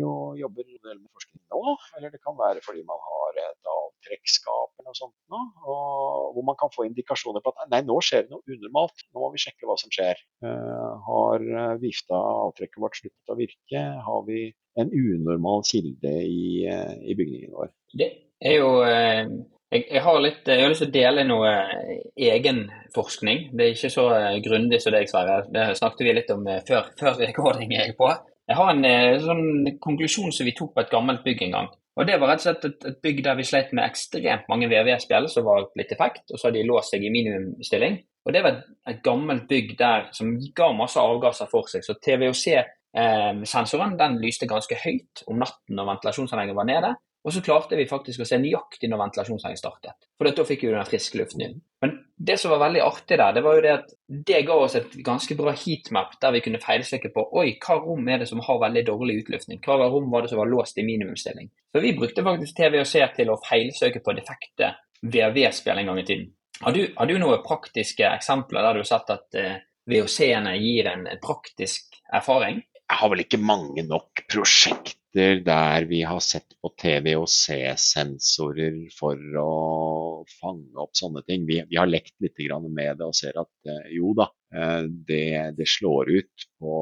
jo 0.00 0.32
jobber 0.40 0.66
med 0.66 1.06
forskning 1.12 1.31
nå. 1.52 1.76
Eller 1.98 2.14
det 2.14 2.22
kan 2.24 2.38
være 2.38 2.64
fordi 2.64 2.84
man 2.88 3.02
har 3.08 3.42
et 3.44 3.72
avtrekksskap 3.74 4.72
eller 4.80 4.88
noe 4.90 4.98
sånt. 4.98 5.16
Nå, 5.32 5.42
hvor 5.66 6.48
man 6.48 6.58
kan 6.60 6.72
få 6.74 6.88
indikasjoner 6.88 7.44
på 7.44 7.52
at 7.52 7.68
nei, 7.72 7.84
nå 7.86 8.00
skjer 8.04 8.26
det 8.26 8.34
noe 8.34 8.44
unormalt. 8.56 9.06
Nå 9.12 9.22
må 9.22 9.30
vi 9.34 9.44
sjekke 9.44 9.68
hva 9.68 9.76
som 9.80 9.92
skjer. 9.94 10.20
Uh, 10.44 10.98
har 11.08 11.46
vifta 11.82 12.18
avtrekket 12.48 12.82
vårt 12.82 12.98
sluttet 13.00 13.34
å 13.34 13.38
virke? 13.38 13.86
Har 14.08 14.26
vi 14.28 14.48
en 14.74 14.90
unormal 14.92 15.62
kilde 15.68 16.12
i, 16.24 16.68
uh, 16.68 16.94
i 17.10 17.14
bygningen 17.14 17.52
vår. 17.52 17.72
Det 17.92 18.08
er 18.40 18.58
jo 18.58 18.70
uh... 18.80 19.24
jeg, 19.72 20.02
har 20.04 20.20
litt, 20.24 20.42
jeg, 20.46 20.62
har 20.62 20.72
lyst 20.72 20.84
til 20.84 20.90
å 20.90 20.96
dele 20.96 21.26
noe 21.28 21.52
eh, 21.52 22.02
egen 22.32 22.64
forskning. 22.96 23.50
Det 23.56 23.66
er 23.66 23.76
ikke 23.76 23.92
så 23.92 24.06
grundig 24.44 24.82
som 24.84 24.96
deg, 24.96 25.08
Sverre. 25.10 25.42
Det 25.52 25.70
snakket 25.78 26.06
vi 26.08 26.16
litt 26.16 26.32
om 26.34 26.44
før, 26.68 26.92
før 27.00 27.20
recording. 27.22 27.72
Jeg, 27.76 27.96
på. 27.98 28.10
Jeg 28.48 28.58
har 28.58 28.72
en 28.72 28.86
sånn 29.22 29.46
konklusjon 29.82 30.34
som 30.34 30.48
vi 30.48 30.54
tok 30.56 30.74
på 30.74 30.82
et 30.82 30.92
gammelt 30.92 31.22
bygg 31.24 31.46
en 31.46 31.56
gang. 31.56 31.70
Og 32.00 32.06
Det 32.08 32.16
var 32.18 32.32
rett 32.32 32.40
og 32.40 32.46
slett 32.46 32.64
et, 32.64 32.84
et 32.88 33.00
bygg 33.04 33.18
der 33.24 33.36
vi 33.36 33.44
slet 33.44 33.72
med 33.76 33.84
ekstremt 33.84 34.46
mange 34.48 34.68
VVS-spjeld 34.70 35.28
som 35.30 35.44
var 35.44 35.66
litt 35.76 35.92
effekt, 35.92 36.24
og 36.30 36.38
så 36.38 36.48
hadde 36.48 36.62
de 36.62 36.68
låst 36.68 36.94
seg 36.94 37.04
i 37.04 37.12
minimumsstilling. 37.12 37.98
Og 38.24 38.32
Det 38.32 38.42
var 38.42 38.54
et, 38.54 38.70
et 38.88 39.02
gammelt 39.04 39.44
bygg 39.50 39.74
der 39.78 40.08
som 40.16 40.32
ga 40.56 40.70
masse 40.76 41.00
avgasser 41.00 41.50
for 41.52 41.68
seg. 41.68 41.84
Så 41.84 41.98
TVOC 42.00 42.46
Eh, 42.92 43.96
den 43.98 44.18
lyste 44.20 44.46
ganske 44.46 44.76
høyt 44.76 45.24
om 45.26 45.40
natten 45.40 45.76
når 45.78 45.94
ventilasjonsanlegget 45.94 46.56
var 46.56 46.68
nede. 46.68 46.94
Og 47.24 47.32
så 47.32 47.40
klarte 47.40 47.78
vi 47.78 47.86
faktisk 47.88 48.20
å 48.20 48.26
se 48.26 48.38
nøyaktig 48.42 48.90
når 48.90 49.04
ventilasjonsanlegget 49.06 49.62
startet. 49.62 50.08
For 50.18 50.28
da 50.28 50.44
fikk 50.44 50.66
vi 50.66 50.74
den 50.74 50.88
friske 50.88 51.20
luften 51.20 51.44
inn. 51.46 51.60
Men 51.84 52.00
det 52.26 52.36
som 52.38 52.52
var 52.52 52.60
veldig 52.62 52.82
artig 52.84 53.16
der, 53.18 53.32
det 53.34 53.42
var 53.42 53.56
jo 53.56 53.62
det 53.64 53.72
at 53.74 53.94
det 54.28 54.42
ga 54.46 54.56
oss 54.64 54.76
et 54.78 54.92
ganske 55.04 55.34
bra 55.38 55.54
heatmap 55.58 56.14
der 56.22 56.34
vi 56.36 56.42
kunne 56.44 56.60
feilsøke 56.62 57.10
på 57.14 57.24
oi, 57.40 57.56
hva 57.64 57.78
rom 57.82 58.06
er 58.08 58.22
det 58.22 58.28
som 58.30 58.42
har 58.46 58.60
veldig 58.62 58.84
dårlig 58.86 59.16
utluftning? 59.24 59.58
Hva 59.64 59.78
rom 59.82 60.10
var 60.12 60.22
det 60.22 60.30
som 60.30 60.38
var 60.38 60.50
låst 60.50 60.78
i 60.78 60.86
minimumsstilling? 60.86 61.50
Så 61.72 61.82
vi 61.82 61.94
brukte 61.98 62.24
faktisk 62.26 62.58
TVOC 62.58 62.94
til 63.16 63.32
å 63.32 63.40
feilsøke 63.42 64.04
på 64.04 64.14
defekte 64.18 64.74
VV-spill 65.02 65.82
en 65.82 65.90
gang 65.90 66.02
i 66.02 66.06
tiden. 66.06 66.30
Har 66.62 66.76
du, 66.76 66.82
har 66.96 67.10
du 67.10 67.16
noen 67.18 67.42
praktiske 67.42 68.06
eksempler 68.06 68.62
der 68.62 68.76
du 68.76 68.82
har 68.84 68.90
sett 68.92 69.10
at 69.10 69.38
eh, 69.40 69.58
VOC-ene 69.90 70.54
gir 70.60 70.92
en 70.92 71.08
praktisk 71.24 71.98
erfaring? 72.12 72.62
Jeg 72.92 73.00
har 73.00 73.12
vel 73.12 73.22
ikke 73.24 73.40
mange 73.40 73.84
nok 73.88 74.20
prosjekter 74.28 75.40
der 75.44 75.86
vi 75.88 76.02
har 76.08 76.20
sett 76.24 76.54
på 76.60 76.70
TV- 76.80 77.14
og 77.16 77.28
C-sensorer 77.30 78.76
for 78.96 79.16
å 79.40 80.24
fange 80.38 80.76
opp 80.80 80.92
sånne 80.96 81.22
ting. 81.24 81.46
Vi, 81.48 81.62
vi 81.68 81.78
har 81.80 81.88
lekt 81.88 82.14
litt 82.20 82.36
med 82.68 83.00
det 83.00 83.06
og 83.06 83.16
ser 83.16 83.38
at 83.40 83.50
eh, 83.68 83.88
jo 83.96 84.12
da, 84.16 84.28
eh, 84.52 84.84
det, 85.08 85.56
det, 85.56 85.68
slår 85.68 86.12
ut 86.12 86.46
på 86.60 86.76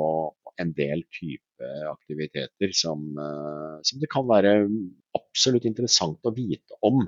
en 0.60 0.74
del 0.74 1.04
type 1.14 1.70
aktiviteter 1.90 2.74
som, 2.74 3.06
eh, 3.14 3.78
som, 3.86 4.02
det 4.02 4.10
kan 4.10 4.26
være 4.26 4.66
absolutt 5.14 5.66
interessant 5.70 6.26
å 6.26 6.34
vite 6.34 6.78
om 6.86 7.02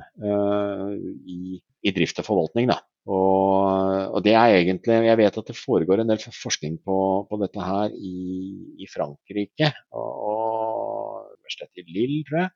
i, 1.27 1.59
i 1.59 1.95
drift 1.95 2.19
og 2.23 2.27
forvaltning. 2.27 2.71
Da. 2.71 2.81
Og, 3.03 4.15
og, 4.15 4.19
det 4.23 4.35
er 4.39 4.61
egentlig 4.61 4.99
Jeg 5.09 5.19
vet 5.19 5.39
at 5.41 5.49
det 5.49 5.59
foregår 5.59 6.03
en 6.03 6.13
del 6.13 6.21
forskning 6.23 6.77
på, 6.87 6.97
på 7.27 7.39
dette 7.41 7.65
her 7.67 7.95
i, 7.99 8.19
i 8.79 8.87
Frankrike. 8.91 9.73
Og, 9.91 10.13
og 10.29 11.41
Universitetet 11.41 11.83
i 11.83 11.97
Lille, 11.97 12.21
tror 12.29 12.45
jeg. 12.45 12.53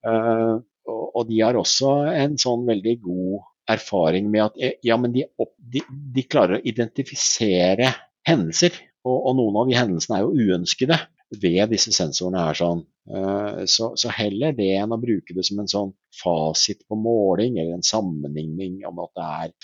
Uh, 0.00 0.56
og, 0.88 1.02
og, 1.14 1.22
de 1.28 1.40
har 1.40 1.56
også 1.60 1.94
en 2.12 2.36
sånn 2.40 2.66
veldig 2.68 2.94
god 3.04 3.48
erfaring 3.70 4.30
med 4.32 4.46
at 4.48 4.78
ja, 4.84 4.96
men 4.98 5.12
de, 5.14 5.26
de, 5.72 5.82
de 5.86 6.24
klarer 6.26 6.58
å 6.58 6.64
identifisere 6.66 7.92
hendelser. 8.26 8.76
Og, 9.06 9.16
og, 9.16 9.32
noen 9.38 9.58
av 9.62 9.70
de 9.70 9.78
hendelsene 9.78 10.18
er 10.18 10.26
jo 10.26 10.48
uønskede 10.50 10.98
ved 11.30 11.70
disse 11.70 11.92
sensorene 11.94 12.46
her. 12.48 12.58
sånn. 12.58 12.82
Eh, 13.10 13.62
så, 13.70 13.92
så, 13.98 14.10
heller 14.14 14.54
det 14.56 14.72
enn 14.78 14.94
å 14.94 15.00
bruke 15.00 15.34
det 15.36 15.44
som 15.46 15.62
en 15.62 15.70
sånn 15.70 15.94
fasit 16.20 16.84
på 16.88 16.98
måling 16.98 17.58
eller 17.58 17.78
en 17.78 17.86
sammenligning 17.86 18.82
om 18.88 19.00
at 19.04 19.14
det 19.16 19.30
er 19.44 19.54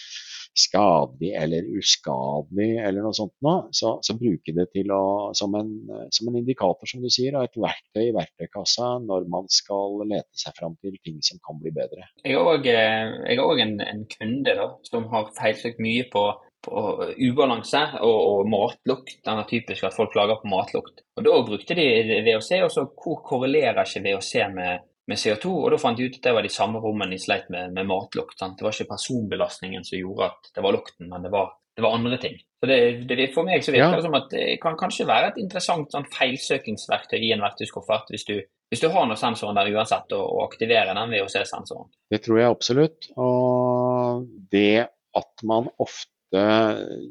skadelig 0.56 1.34
eller 1.36 1.66
uskadelig 1.76 2.78
eller 2.80 3.04
noe 3.04 3.16
sånt 3.16 3.34
noe, 3.44 3.66
så, 3.76 3.98
så 4.00 4.16
bruke 4.16 4.54
det 4.56 4.86
å, 4.88 5.34
som, 5.36 5.52
en, 5.58 5.74
som 6.14 6.30
en 6.30 6.38
indikator, 6.40 6.88
som 6.88 7.04
du 7.04 7.10
sier, 7.12 7.36
og 7.36 7.44
et 7.44 7.60
verktøy 7.60 8.06
i 8.06 8.14
verktøykassa 8.16 8.94
når 9.04 9.28
man 9.32 9.50
skal 9.52 10.00
lete 10.08 10.32
seg 10.40 10.56
fram 10.56 10.78
til 10.80 10.96
ting 11.04 11.20
som 11.26 11.42
kan 11.44 11.60
bli 11.60 11.74
bedre. 11.76 12.08
Jeg 12.24 12.38
har 12.40 13.44
òg 13.44 13.62
en, 13.66 13.76
en, 13.84 14.04
kunde 14.16 14.56
da, 14.56 14.70
som 14.88 15.08
har 15.12 15.28
feilsøkt 15.36 15.82
mye 15.82 16.08
på 16.12 16.24
ubalanse 16.66 17.82
og, 18.00 18.16
og, 18.16 18.50
matlukt. 18.50 19.18
Den 19.24 19.40
er 19.40 19.48
typisk 19.50 19.86
at 19.86 19.96
folk 19.96 20.12
klager 20.14 20.40
på 20.42 20.50
matlukt. 20.50 21.04
Og 21.16 21.26
Da 21.26 21.38
brukte 21.46 21.76
de 21.78 21.86
VOC, 22.26 22.50
og 22.64 22.72
så 22.72 22.86
hvor 22.90 23.22
korrelerer 23.26 23.84
ikke 23.84 24.04
VOC 24.08 24.32
med, 24.54 24.86
med, 25.08 25.20
CO2? 25.20 25.52
Og 25.52 25.70
Da 25.74 25.80
fant 25.82 25.98
de 25.98 26.08
ut 26.08 26.18
at 26.18 26.26
det 26.28 26.34
var 26.38 26.46
de 26.46 26.52
samme 26.52 26.82
rommene 26.82 27.16
de 27.16 27.22
sleit 27.22 27.48
med, 27.52 27.72
med 27.76 27.88
matlukt. 27.88 28.38
Sant? 28.38 28.58
Det 28.58 28.66
var 28.66 28.74
ikke 28.74 28.94
personbelastningen 28.96 29.86
som 29.86 29.98
gjorde 30.00 30.32
at 30.32 30.50
det 30.54 30.66
var 30.66 30.76
lukten, 30.76 31.08
men 31.12 31.24
det 31.26 31.32
var, 31.34 31.54
det 31.76 31.86
var 31.86 31.96
andre 31.98 32.18
ting. 32.22 32.36
Så 32.60 32.68
det, 32.70 32.80
det, 33.08 33.30
For 33.34 33.46
meg 33.46 33.64
så 33.64 33.74
virker 33.74 33.94
ja. 33.94 34.00
det 34.00 34.06
som 34.06 34.16
at 34.16 34.28
det 34.32 34.44
kan 34.62 34.78
kanskje 34.80 35.08
være 35.08 35.32
et 35.32 35.40
interessant 35.42 35.92
sånn, 35.92 36.08
feilsøkingsverktøy 36.14 37.18
i 37.20 37.32
en 37.36 37.44
verktøyskoffert, 37.44 38.08
hvis 38.14 38.24
du, 38.28 38.36
hvis 38.72 38.82
du 38.82 38.88
har 38.90 39.04
noen 39.06 39.20
sensoren 39.20 39.58
der 39.58 39.70
uansett, 39.76 40.14
og 40.16 40.42
aktiverer 40.46 40.96
den 40.96 41.12
VOC-sensoren. 41.12 41.90
Det 42.10 42.22
tror 42.24 42.40
jeg 42.40 42.54
absolutt. 42.56 43.10
Og 43.20 44.24
det 44.52 44.88
at 45.16 45.46
man 45.48 45.68
ofte 45.80 46.15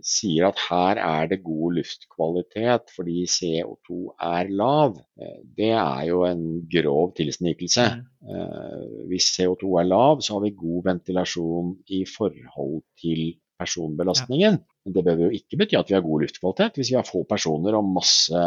sier 0.06 0.48
at 0.50 0.60
her 0.68 1.00
er 1.00 1.30
det 1.32 1.44
god 1.44 1.78
luftkvalitet 1.78 2.92
fordi 2.96 3.24
CO2 3.30 4.16
er 4.20 4.52
lav, 4.52 4.98
eh, 5.22 5.40
det 5.58 5.72
er 5.72 6.04
jo 6.10 6.26
en 6.28 6.44
grov 6.72 7.14
tilsnikelse. 7.16 7.86
Mm. 7.96 8.04
Eh, 8.30 9.08
hvis 9.08 9.32
CO2 9.38 9.80
er 9.80 9.88
lav, 9.88 10.22
så 10.22 10.36
har 10.36 10.46
vi 10.46 10.56
god 10.60 10.84
ventilasjon 10.92 11.78
i 11.88 12.04
forhold 12.06 12.84
til 13.02 13.38
personbelastningen. 13.60 14.60
Men 14.86 14.94
det 14.94 15.04
bør 15.06 15.22
jo 15.26 15.30
ikke 15.34 15.58
bety 15.58 15.78
at 15.80 15.90
vi 15.90 15.96
har 15.96 16.04
god 16.04 16.26
luftkvalitet. 16.26 16.76
Hvis 16.76 16.92
vi 16.92 16.98
har 17.00 17.08
få 17.08 17.24
personer 17.24 17.78
og 17.78 17.88
masse 17.88 18.42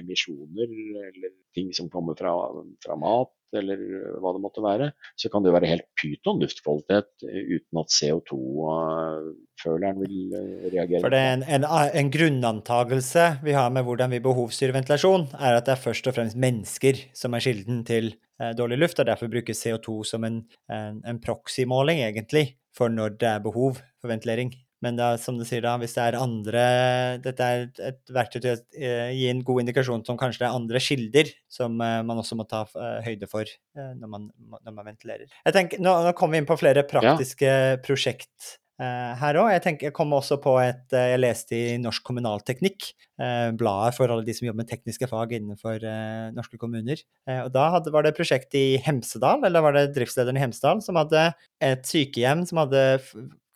emisjoner 0.00 0.72
eller 1.10 1.34
ting 1.54 1.74
som 1.76 1.90
kommer 1.92 2.16
fra, 2.18 2.32
fra 2.84 2.96
mat 2.96 3.30
eller 3.56 3.80
hva 4.22 4.32
det 4.34 4.42
måtte 4.42 4.62
være, 4.64 4.90
så 5.18 5.30
kan 5.32 5.44
det 5.44 5.52
være 5.54 5.70
helt 5.70 5.86
pyton 5.98 6.40
luftkvalitet 6.42 7.24
uten 7.24 7.80
at 7.82 7.94
CO2-føleren 7.96 10.00
vil 10.02 10.16
eh, 10.38 10.66
reagere. 10.74 11.02
For 11.04 11.14
det 11.14 11.20
er 11.20 11.36
en, 11.38 11.44
en, 11.58 11.66
en 11.66 12.12
grunnantagelse 12.14 13.26
vi 13.46 13.56
har 13.56 13.70
med 13.74 13.86
hvordan 13.88 14.14
vi 14.14 14.24
behovsstyrer 14.24 14.76
ventilasjon, 14.76 15.28
er 15.38 15.58
at 15.58 15.68
det 15.68 15.76
er 15.76 15.84
først 15.84 16.10
og 16.10 16.16
fremst 16.16 16.40
mennesker 16.40 17.04
som 17.16 17.36
er 17.36 17.44
kilden 17.44 17.84
til 17.88 18.14
eh, 18.40 18.52
dårlig 18.56 18.80
luft, 18.84 19.02
og 19.02 19.10
derfor 19.10 19.32
brukes 19.32 19.62
CO2 19.66 20.00
som 20.14 20.26
en, 20.28 20.42
en, 20.72 21.04
en 21.06 21.22
proxy-måling, 21.22 22.02
egentlig, 22.06 22.46
for 22.76 22.92
når 22.92 23.18
det 23.20 23.30
er 23.34 23.44
behov 23.44 23.80
for 24.00 24.12
ventilering. 24.12 24.54
Men 24.84 24.96
da, 24.96 25.10
som 25.20 25.36
du 25.36 25.44
sier 25.44 25.62
da, 25.64 25.74
hvis 25.80 25.92
det 25.96 26.04
er 26.06 26.16
andre 26.16 26.62
Dette 27.20 27.48
er 27.52 27.66
et 27.90 28.12
verktøy 28.14 28.40
til 28.40 28.52
å 28.54 28.60
eh, 28.78 29.10
gi 29.16 29.26
en 29.28 29.42
god 29.44 29.64
indikasjon 29.64 30.04
som 30.06 30.18
kanskje 30.20 30.44
det 30.44 30.48
er 30.48 30.56
andre 30.56 30.82
kilder 30.82 31.32
som 31.52 31.76
eh, 31.84 31.98
man 32.06 32.22
også 32.22 32.38
må 32.38 32.46
ta 32.48 32.62
uh, 32.72 33.00
høyde 33.04 33.28
for 33.30 33.48
når, 33.76 34.08
man, 34.08 34.30
når, 34.38 34.72
man, 34.72 34.86
ventilerer. 34.86 35.28
Jeg 35.44 35.56
tenker, 35.56 35.82
Nå, 35.82 35.92
nå 36.06 36.14
kommer 36.16 36.36
vi 36.36 36.42
inn 36.42 36.48
på 36.48 36.58
flere 36.60 36.84
praktiske 36.88 37.50
ja. 37.50 37.76
prosjekt 37.84 38.56
her 38.80 39.36
òg. 39.36 39.50
Jeg, 39.52 39.76
jeg 39.84 39.94
kom 39.96 40.14
også 40.16 40.38
på 40.40 40.54
et 40.62 40.94
jeg 40.94 41.20
leste 41.20 41.56
i 41.56 41.78
Norsk 41.80 42.04
kommunalteknikk, 42.06 42.86
bladet 43.60 43.96
for 43.98 44.08
alle 44.08 44.24
de 44.24 44.32
som 44.32 44.46
jobber 44.48 44.62
med 44.62 44.70
tekniske 44.70 45.08
fag 45.10 45.34
innenfor 45.36 45.84
norske 46.32 46.56
kommuner. 46.60 47.02
og 47.44 47.50
Da 47.52 47.66
hadde, 47.76 47.92
var 47.92 48.06
det 48.06 48.14
et 48.14 48.20
prosjekt 48.22 48.56
i 48.56 48.80
Hemsedal, 48.80 49.44
eller 49.44 49.66
var 49.66 49.76
det 49.76 49.90
driftslederen 49.98 50.40
i 50.40 50.44
Hemsedal, 50.46 50.80
som 50.84 50.96
hadde 50.96 51.26
et 51.60 51.84
sykehjem 51.84 52.46
som 52.48 52.62
hadde 52.62 52.86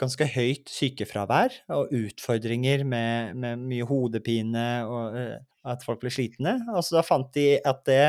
ganske 0.01 0.29
høyt 0.35 0.71
sykefravær 0.71 1.57
og 1.73 1.93
utfordringer 1.95 2.85
med, 2.89 3.35
med 3.39 3.65
mye 3.71 3.89
hodepine 3.89 4.69
og 4.89 5.19
at 5.65 5.85
folk 5.87 6.03
ble 6.03 6.13
slitne. 6.13 6.59
Og 6.75 6.85
så 6.85 6.99
da 6.99 7.05
fant 7.07 7.31
de 7.37 7.55
at 7.65 7.85
det 7.89 8.05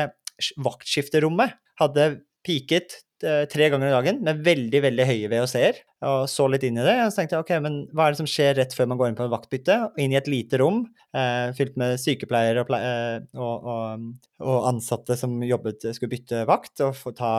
vaktskifterommet 0.60 1.56
hadde 1.80 2.08
piket 2.46 3.00
uh, 3.24 3.44
tre 3.50 3.68
ganger 3.72 3.90
i 3.90 3.94
dagen 3.94 4.22
med 4.24 4.40
veldig 4.46 4.80
veldig 4.84 5.06
høye 5.08 5.30
VOC-er. 5.32 5.82
Og 6.06 6.26
så 6.30 6.46
litt 6.50 6.64
inn 6.68 6.78
i 6.78 6.86
det. 6.86 6.94
Og 7.02 7.10
så 7.10 7.20
tenkte 7.20 7.36
jeg 7.36 7.44
ok, 7.44 7.52
men 7.64 7.78
hva 7.90 8.06
er 8.06 8.14
det 8.14 8.20
som 8.20 8.30
skjer 8.30 8.56
rett 8.60 8.74
før 8.76 8.90
man 8.92 9.00
går 9.00 9.10
inn 9.10 9.18
på 9.18 9.26
en 9.26 9.32
vaktbytte? 9.32 9.78
Inn 10.02 10.14
i 10.14 10.18
et 10.20 10.30
lite 10.30 10.60
rom 10.62 10.82
eh, 11.16 11.52
fylt 11.56 11.78
med 11.80 11.96
sykepleiere 12.02 12.62
og, 12.62 12.74
og, 12.76 13.70
og, 13.72 14.10
og, 14.44 14.58
ansatte 14.70 15.16
som 15.18 15.38
jobbet, 15.42 15.88
skulle 15.96 16.12
bytte 16.12 16.44
vakt 16.48 16.84
og 16.86 16.94
få 16.98 17.14
ta 17.16 17.32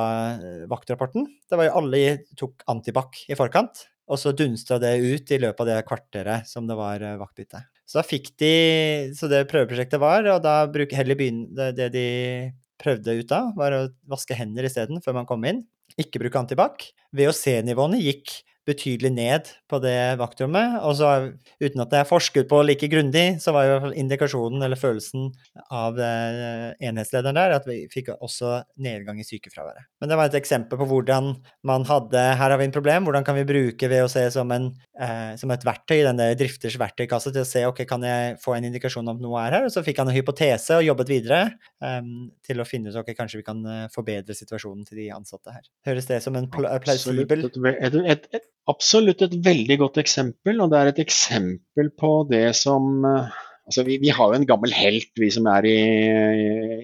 vaktrapporten. 0.71 1.29
Det 1.47 1.59
var 1.59 1.69
jo 1.69 1.77
alle 1.81 2.01
tok 2.39 2.65
antibac 2.73 3.23
i 3.29 3.37
forkant. 3.37 3.87
Og 4.07 4.19
så 4.19 4.31
dunsta 4.31 4.77
det 4.79 4.93
ut 5.03 5.31
i 5.35 5.39
løpet 5.41 5.63
av 5.63 5.67
det 5.67 5.81
kvarteret 5.87 6.47
som 6.47 6.67
det 6.67 6.77
var 6.79 7.03
eh, 7.03 7.17
vaktbytte. 7.19 7.65
Så 7.87 7.99
da 7.99 8.03
fikk 8.07 8.33
de 8.39 8.53
Så 9.15 9.29
det 9.31 9.45
prøveprosjektet 9.51 10.01
var, 10.01 10.27
og 10.33 10.41
da 10.43 10.61
bruk, 10.71 10.95
heller 10.95 11.19
begynne 11.19 11.47
det, 11.55 11.75
det 11.77 11.89
de 11.95 12.07
prøvde 12.81 13.17
ut 13.19 13.29
da, 13.31 13.41
var 13.57 13.75
å 13.75 13.81
vaske 14.09 14.37
hender 14.37 14.67
isteden 14.67 15.01
før 15.03 15.19
man 15.19 15.29
kom 15.29 15.45
inn. 15.47 15.63
Ikke 15.99 16.21
bruke 16.21 16.39
antibac. 16.39 16.89
VOC-nivåene 17.15 17.99
gikk 18.03 18.41
betydelig 18.67 19.11
ned 19.15 19.49
på 19.69 19.79
det 19.83 20.17
vaktrommet. 20.19 20.77
Og 20.85 20.97
så, 20.99 21.11
uten 21.63 21.83
at 21.83 21.91
det 21.93 22.01
er 22.01 22.09
forsket 22.09 22.49
på 22.49 22.59
like 22.65 22.89
grundig, 22.91 23.39
så 23.43 23.53
var 23.55 23.67
jo 23.67 23.91
indikasjonen 23.95 24.63
eller 24.65 24.79
følelsen 24.79 25.29
av 25.73 25.99
eh, 26.01 26.73
enhetslederen 26.89 27.37
der 27.37 27.55
at 27.57 27.67
vi 27.69 27.79
fikk 27.91 28.11
også 28.15 28.57
nedgang 28.83 29.21
i 29.21 29.27
sykefraværet. 29.27 29.87
Men 30.01 30.11
det 30.11 30.19
var 30.19 30.29
et 30.29 30.39
eksempel 30.39 30.79
på 30.79 30.89
hvordan 30.89 31.33
man 31.67 31.87
hadde 31.87 32.19
Her 32.37 32.53
har 32.53 32.59
vi 32.59 32.67
en 32.67 32.75
problem, 32.75 33.07
hvordan 33.07 33.25
kan 33.27 33.37
vi 33.37 33.47
bruke 33.47 33.89
VOC 33.91 34.17
som, 34.35 34.51
en, 34.55 34.69
eh, 34.99 35.33
som 35.39 35.51
et 35.53 35.65
verktøy 35.67 35.99
i 36.01 36.05
denne 36.07 36.29
drifters 36.39 36.77
verktøykasse 36.79 37.33
til 37.33 37.43
å 37.43 37.47
se 37.47 37.63
ok, 37.69 37.83
kan 37.89 38.03
jeg 38.05 38.35
få 38.43 38.57
en 38.57 38.67
indikasjon 38.69 39.13
om 39.13 39.21
noe 39.23 39.45
er 39.45 39.57
her. 39.57 39.69
Og 39.69 39.73
så 39.73 39.85
fikk 39.85 40.03
han 40.03 40.11
en 40.11 40.17
hypotese 40.17 40.79
og 40.81 40.85
jobbet 40.87 41.13
videre 41.13 41.41
eh, 41.83 42.13
til 42.47 42.61
å 42.61 42.67
finne 42.67 42.91
ut 42.91 42.99
ok, 42.99 43.13
kanskje 43.17 43.41
vi 43.41 43.47
kan 43.47 43.63
eh, 43.63 43.87
forbedre 43.93 44.35
situasjonen 44.37 44.85
til 44.87 45.03
de 45.03 45.09
ansatte 45.15 45.55
her. 45.55 45.65
Høres 45.87 46.11
det 46.11 46.21
som 46.25 46.37
en 46.37 46.49
pl 46.51 46.67
plausibel 46.83 47.47
et, 47.47 47.95
et, 47.95 48.29
et, 48.35 48.47
absolutt 48.71 49.23
et 49.25 49.35
veldig 49.45 49.77
godt 49.83 49.99
eksempel, 50.03 50.61
og 50.63 50.71
det 50.71 50.79
er 50.79 50.91
et 50.91 51.03
eksempel 51.03 51.91
på 51.99 52.13
det 52.31 52.47
som 52.59 53.05
eh, 53.07 53.43
Altså, 53.67 53.83
vi, 53.83 53.97
vi 53.99 54.07
har 54.15 54.29
jo 54.31 54.37
en 54.37 54.47
gammel 54.47 54.71
helt, 54.71 55.09
vi 55.19 55.27
som 55.27 55.47
er 55.51 55.65
i, 55.67 55.79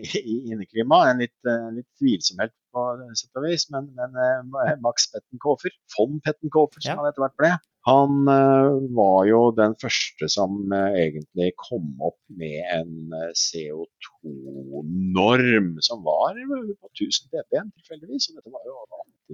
i, 0.04 0.20
i 0.20 0.34
inneklima. 0.52 0.98
En 1.08 1.22
litt, 1.24 1.38
eh, 1.48 1.70
litt 1.78 1.88
tvilsom 2.02 2.42
helt 2.44 2.52
på 2.76 2.84
sett 3.16 3.40
og 3.40 3.46
vis, 3.46 3.70
men, 3.72 3.88
men 3.96 4.18
uh, 4.18 4.74
Max 4.84 5.08
Pettenkofer, 5.14 5.72
von 5.96 6.18
Pettenkofer 6.26 6.84
som 6.84 6.90
ja. 6.90 6.98
han 7.00 7.08
etter 7.08 7.24
hvert 7.24 7.38
ble, 7.40 7.52
han 7.88 8.28
uh, 8.30 8.78
var 8.96 9.26
jo 9.28 9.52
den 9.58 9.76
første 9.82 10.28
som 10.32 10.72
uh, 10.72 10.92
egentlig 10.96 11.54
kom 11.60 12.02
opp 12.04 12.20
med 12.32 12.64
en 12.72 13.12
CO2-norm 13.40 15.82
som 15.84 16.04
var 16.06 16.34
på 16.40 16.88
1000 16.94 17.30
ppm 17.34 17.72
tilfeldigvis. 17.76 18.30
Og 18.32 18.36
dette 18.40 18.52
var 18.54 18.64
jo 18.70 18.74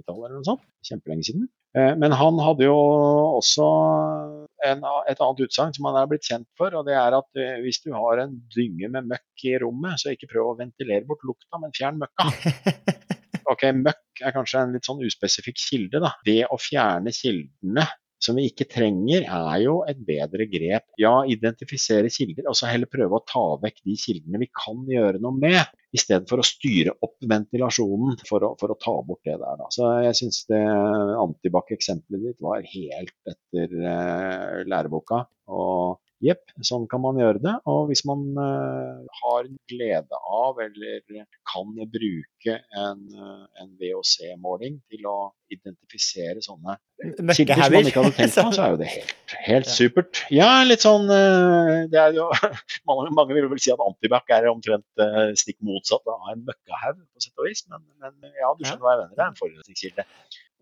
80-tallet 0.00 0.26
eller 0.26 0.40
noe 0.40 0.48
sånt. 0.48 0.64
Kjempelenge 0.86 1.26
siden. 1.28 1.46
Eh, 1.78 1.92
men 2.02 2.14
han 2.18 2.40
hadde 2.42 2.66
jo 2.66 2.76
også 3.38 3.66
en, 4.66 4.82
et 5.10 5.22
annet 5.22 5.42
utsagn 5.46 5.76
som 5.76 5.86
han 5.86 6.00
er 6.00 6.10
blitt 6.10 6.26
kjent 6.26 6.48
for. 6.58 6.74
og 6.74 6.88
det 6.88 6.96
er 6.98 7.16
at 7.18 7.38
eh, 7.38 7.60
Hvis 7.64 7.82
du 7.84 7.92
har 7.94 8.24
en 8.24 8.34
dynge 8.54 8.90
med 8.90 9.10
møkk 9.12 9.46
i 9.46 9.56
rommet, 9.62 10.02
så 10.02 10.14
ikke 10.14 10.30
prøv 10.32 10.52
å 10.52 10.58
ventilere 10.58 11.06
bort 11.08 11.22
lukta, 11.26 11.62
men 11.62 11.76
fjern 11.76 12.02
møkka. 12.02 12.30
Ok, 13.50 13.64
Møkk 13.74 14.20
er 14.22 14.30
kanskje 14.30 14.60
en 14.62 14.76
litt 14.76 14.86
sånn 14.86 15.00
uspesifikk 15.02 15.56
kilde. 15.58 15.98
da. 15.98 16.12
Det 16.22 16.44
å 16.54 16.58
fjerne 16.60 17.10
kildene 17.10 17.82
som 18.20 18.36
vi 18.36 18.46
ikke 18.50 18.68
trenger, 18.68 19.24
er 19.24 19.58
jo 19.64 19.80
et 19.88 20.00
bedre 20.04 20.46
grep. 20.50 20.86
Ja, 21.00 21.20
identifisere 21.24 22.10
kilder, 22.12 22.50
og 22.50 22.56
så 22.58 22.68
heller 22.68 22.90
prøve 22.90 23.16
å 23.16 23.24
ta 23.26 23.44
vekk 23.62 23.80
de 23.88 23.96
kildene 24.00 24.42
vi 24.42 24.50
kan 24.52 24.82
gjøre 24.88 25.22
noe 25.24 25.36
med. 25.40 25.76
I 25.90 25.98
stedet 25.98 26.28
for 26.30 26.38
å 26.38 26.46
styre 26.46 26.92
opp 27.02 27.16
ventilasjonen 27.26 28.20
for 28.28 28.44
å, 28.46 28.52
for 28.60 28.70
å 28.70 28.78
ta 28.78 28.94
bort 29.06 29.24
det 29.26 29.38
der. 29.40 29.56
Da. 29.58 29.70
Så 29.74 29.88
jeg 30.04 30.18
syns 30.20 30.44
det 30.52 30.60
antibac-eksempelet 31.24 32.28
ditt 32.28 32.44
var 32.44 32.62
helt 32.62 33.32
etter 33.32 33.74
uh, 33.80 34.60
læreboka. 34.70 35.24
Og 35.50 35.69
Jepp, 36.20 36.50
sånn 36.68 36.82
kan 36.90 37.00
man 37.00 37.16
gjøre 37.16 37.40
det. 37.40 37.52
Og 37.70 37.86
hvis 37.88 38.02
man 38.08 38.26
uh, 38.36 39.00
har 39.22 39.46
glede 39.72 40.18
av 40.20 40.58
eller 40.60 41.00
kan 41.48 41.70
bruke 41.94 42.56
en, 42.76 43.06
uh, 43.16 43.46
en 43.62 43.70
VOC-måling 43.80 44.76
til 44.92 45.06
å 45.08 45.14
identifisere 45.50 46.44
sånne 46.44 46.76
kilder 47.00 47.16
som 47.16 47.72
man 47.72 47.88
ikke 47.88 48.02
hadde 48.04 48.12
tenkt 48.18 48.36
på, 48.36 48.50
så 48.58 48.66
er 48.66 48.74
jo 48.74 48.80
det 48.82 48.90
helt, 48.92 49.14
helt 49.46 49.70
supert. 49.72 50.20
Ja, 50.34 50.50
litt 50.66 50.84
sånn 50.84 51.08
uh, 51.08 51.88
det 51.88 52.02
er 52.02 52.12
jo, 52.18 52.28
mange, 52.90 53.08
mange, 53.16 53.38
vil 53.38 53.48
vel 53.54 53.64
si 53.64 53.72
at 53.72 53.80
antibac 53.86 54.28
er 54.36 54.50
omtrent 54.52 55.06
stikk 55.40 55.56
motsatt 55.64 56.04
av 56.04 56.34
en 56.34 56.44
møkkahaug, 56.44 57.00
på 57.00 57.24
sett 57.24 57.40
og 57.40 57.48
vis. 57.48 57.64
Men, 57.72 57.86
men, 58.04 58.36
ja, 58.36 58.52
du 58.52 58.66
skjønner 58.66 58.84
hva 58.84 58.94
jeg 58.98 59.02
mener. 59.06 59.16
Det 59.16 59.24
er 59.24 59.32
en 59.32 59.40
forurensningskilde. 59.40 60.08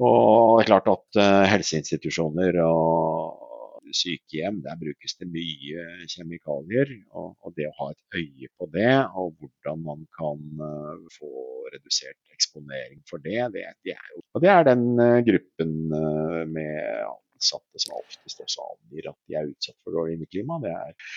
Og 0.06 0.54
det 0.54 0.62
er 0.62 0.70
klart 0.70 0.90
at 0.94 1.22
helseinstitusjoner 1.50 2.62
og 2.62 3.47
sykehjem, 3.96 4.60
der 4.64 4.78
brukes 4.80 5.16
det 5.20 5.28
mye 5.30 5.84
kjemikalier. 6.10 6.90
Og, 7.12 7.30
og, 7.42 7.54
det 7.56 7.68
å 7.68 7.76
ha 7.80 7.90
et 7.92 8.20
øye 8.20 8.50
på 8.58 8.68
det, 8.74 8.92
og 9.18 9.34
hvordan 9.38 9.84
man 9.86 10.04
kan 10.18 10.42
uh, 10.62 11.06
få 11.14 11.30
redusert 11.74 12.18
eksponering 12.34 13.00
for 13.08 13.22
det, 13.24 13.40
det, 13.54 13.64
det, 13.84 13.96
er 13.96 14.12
jo 14.14 14.22
Og 14.34 14.44
det 14.44 14.52
er 14.52 14.68
den 14.68 14.86
uh, 15.00 15.18
gruppen 15.26 15.74
uh, 15.92 16.44
med 16.48 17.04
ansatte 17.38 17.82
som 17.82 17.98
oftest 17.98 18.42
også 18.42 18.64
angir 18.72 19.10
at 19.12 19.18
de 19.28 19.38
er 19.38 19.50
utsatt 19.52 19.78
for 19.84 19.94
dårlig 19.94 20.18
inneklima. 20.18 20.58
Det 20.62 20.74
er 20.74 21.12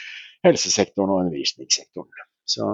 helsesektoren 0.48 1.14
og 1.14 1.26
undervisningssektoren. 1.26 2.30
Så 2.50 2.68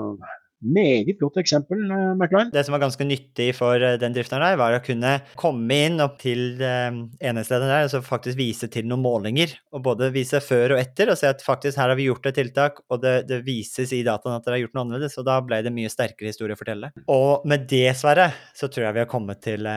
meget 0.62 1.20
godt 1.20 1.38
eksempel, 1.42 1.84
McLaren. 2.18 2.50
Det 2.54 2.64
som 2.66 2.74
var 2.74 2.82
ganske 2.82 3.06
nyttig 3.06 3.52
for 3.58 3.82
eh, 3.84 3.98
den 4.02 4.16
drifteren 4.16 4.44
der, 4.44 4.58
var 4.60 4.76
å 4.76 4.82
kunne 4.84 5.14
komme 5.38 5.80
inn 5.88 6.02
opp 6.04 6.18
til 6.22 6.62
eh, 6.64 6.90
enhetslederen 7.22 7.74
der 7.74 7.88
og 7.88 7.94
så 7.94 8.02
faktisk 8.06 8.40
vise 8.40 8.70
til 8.74 8.88
noen 8.90 9.04
målinger. 9.06 9.54
Og 9.76 9.84
både 9.86 10.12
vise 10.16 10.42
før 10.44 10.76
og 10.76 10.82
etter, 10.82 11.12
og 11.14 11.20
se 11.20 11.30
at 11.30 11.44
faktisk 11.46 11.78
her 11.80 11.94
har 11.94 12.00
vi 12.00 12.10
gjort 12.10 12.30
et 12.30 12.40
tiltak, 12.40 12.82
og 12.90 13.02
det, 13.04 13.16
det 13.30 13.44
vises 13.48 13.94
i 13.94 14.04
dataen 14.08 14.38
at 14.38 14.48
dere 14.48 14.58
har 14.58 14.66
gjort 14.66 14.78
noe 14.78 14.86
annerledes. 14.88 15.18
Og 15.22 15.28
da 15.28 15.40
ble 15.46 15.62
det 15.66 15.74
mye 15.76 15.92
sterkere 15.94 16.34
historie 16.34 16.58
å 16.58 16.62
fortelle. 16.62 16.94
Og 17.14 17.46
med 17.50 17.68
det, 17.70 17.90
Sverre, 17.98 18.32
så 18.58 18.72
tror 18.72 18.88
jeg 18.88 18.98
vi 18.98 19.04
har 19.06 19.12
kommet 19.12 19.44
til 19.46 19.68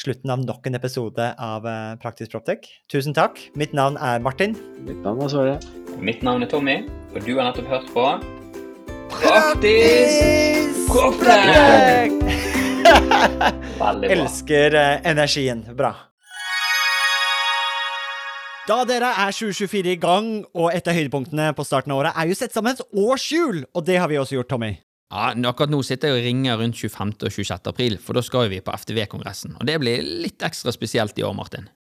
slutten 0.00 0.32
av 0.32 0.44
nok 0.44 0.68
en 0.68 0.78
episode 0.78 1.30
av 1.44 1.66
Praktisk 2.00 2.32
Proptech. 2.32 2.68
Tusen 2.92 3.16
takk. 3.16 3.40
Mitt 3.60 3.76
navn 3.76 4.00
er 4.00 4.22
Martin. 4.24 4.56
Mitt 4.86 5.00
navn 5.04 5.24
er 5.24 5.32
Sverre. 5.32 5.56
Mitt 6.00 6.24
navn 6.24 6.46
er 6.46 6.52
Tommy, 6.52 6.80
og 7.12 7.24
du 7.24 7.34
har 7.36 7.50
nettopp 7.50 7.72
hørt 7.74 7.90
på 7.92 8.06
Praktisk 9.12 10.94
opplegg! 10.94 12.14
Veldig 13.80 14.06
bra. 14.06 14.14
Elsker 14.14 14.76
eh, 14.78 15.10
energien. 15.10 15.64
Bra. 15.76 15.92
Da 18.70 18.84
dere 18.86 19.08
er 19.18 19.32
2024 19.34 19.94
i 19.96 19.98
gang, 19.98 20.28
og 20.54 20.70
et 20.70 20.86
av 20.86 20.94
høydepunktene 20.94 21.48
på 21.58 21.64
starten 21.66 21.90
av 21.94 22.04
året 22.04 22.14
er 22.14 22.30
jo 22.30 22.36
sett 22.38 22.54
sammen 22.54 22.76
et 22.76 22.84
årshjul, 23.02 23.64
og 23.74 23.86
det 23.88 23.98
har 23.98 24.10
vi 24.12 24.20
også 24.20 24.36
gjort, 24.38 24.50
Tommy. 24.52 24.76
Ja, 25.10 25.32
Akkurat 25.50 25.72
nå 25.72 25.80
sitter 25.82 26.12
jeg 26.12 26.20
og 26.20 26.26
ringer 26.28 26.60
rundt 26.60 26.78
25. 26.78 27.16
og 27.26 27.34
26. 27.34 27.66
april, 27.72 27.98
for 27.98 28.14
da 28.14 28.22
skal 28.22 28.46
vi 28.52 28.60
på 28.62 28.74
FTV-kongressen. 28.76 29.56
Og 29.58 29.66
det 29.66 29.80
blir 29.82 30.04
litt 30.06 30.44
ekstra 30.46 30.70
spesielt 30.76 31.18
i 31.18 31.26
år, 31.26 31.34
Martin. 31.34 31.66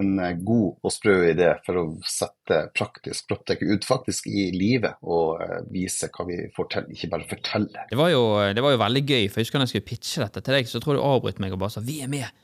en 0.00 0.18
eh, 0.18 0.36
god 0.46 0.84
og 0.84 0.92
sprø 0.92 1.16
idé 1.30 1.50
for 1.66 1.80
å 1.80 1.84
sette 2.08 2.60
praktisk 2.74 3.28
proptech 3.30 3.62
ut 3.62 3.86
faktisk 3.86 4.26
i 4.30 4.48
livet 4.54 4.98
og 5.02 5.42
eh, 5.44 5.60
vise 5.74 6.10
hva 6.14 6.26
vi 6.28 6.40
får 6.54 6.70
til, 6.72 6.88
ikke 6.96 7.12
bare 7.12 7.28
fortelle. 7.30 7.86
Det 7.90 8.00
var, 8.00 8.10
jo, 8.14 8.24
det 8.54 8.64
var 8.64 8.74
jo 8.74 8.82
veldig 8.82 9.04
gøy, 9.04 9.28
for 9.28 9.40
jeg 9.40 9.48
husker 9.48 9.62
da 9.62 9.68
jeg 9.68 9.74
skulle 9.74 9.90
pitche 9.92 10.24
dette 10.24 10.42
til 10.44 10.58
deg, 10.58 10.70
så 10.70 10.82
tror 10.82 10.96
jeg 10.96 11.02
du 11.02 11.08
avbrøt 11.10 11.44
meg 11.44 11.54
og 11.54 11.62
bare 11.62 11.76
sa 11.76 11.84
'vi 11.84 12.00
er 12.06 12.10
med'. 12.10 12.43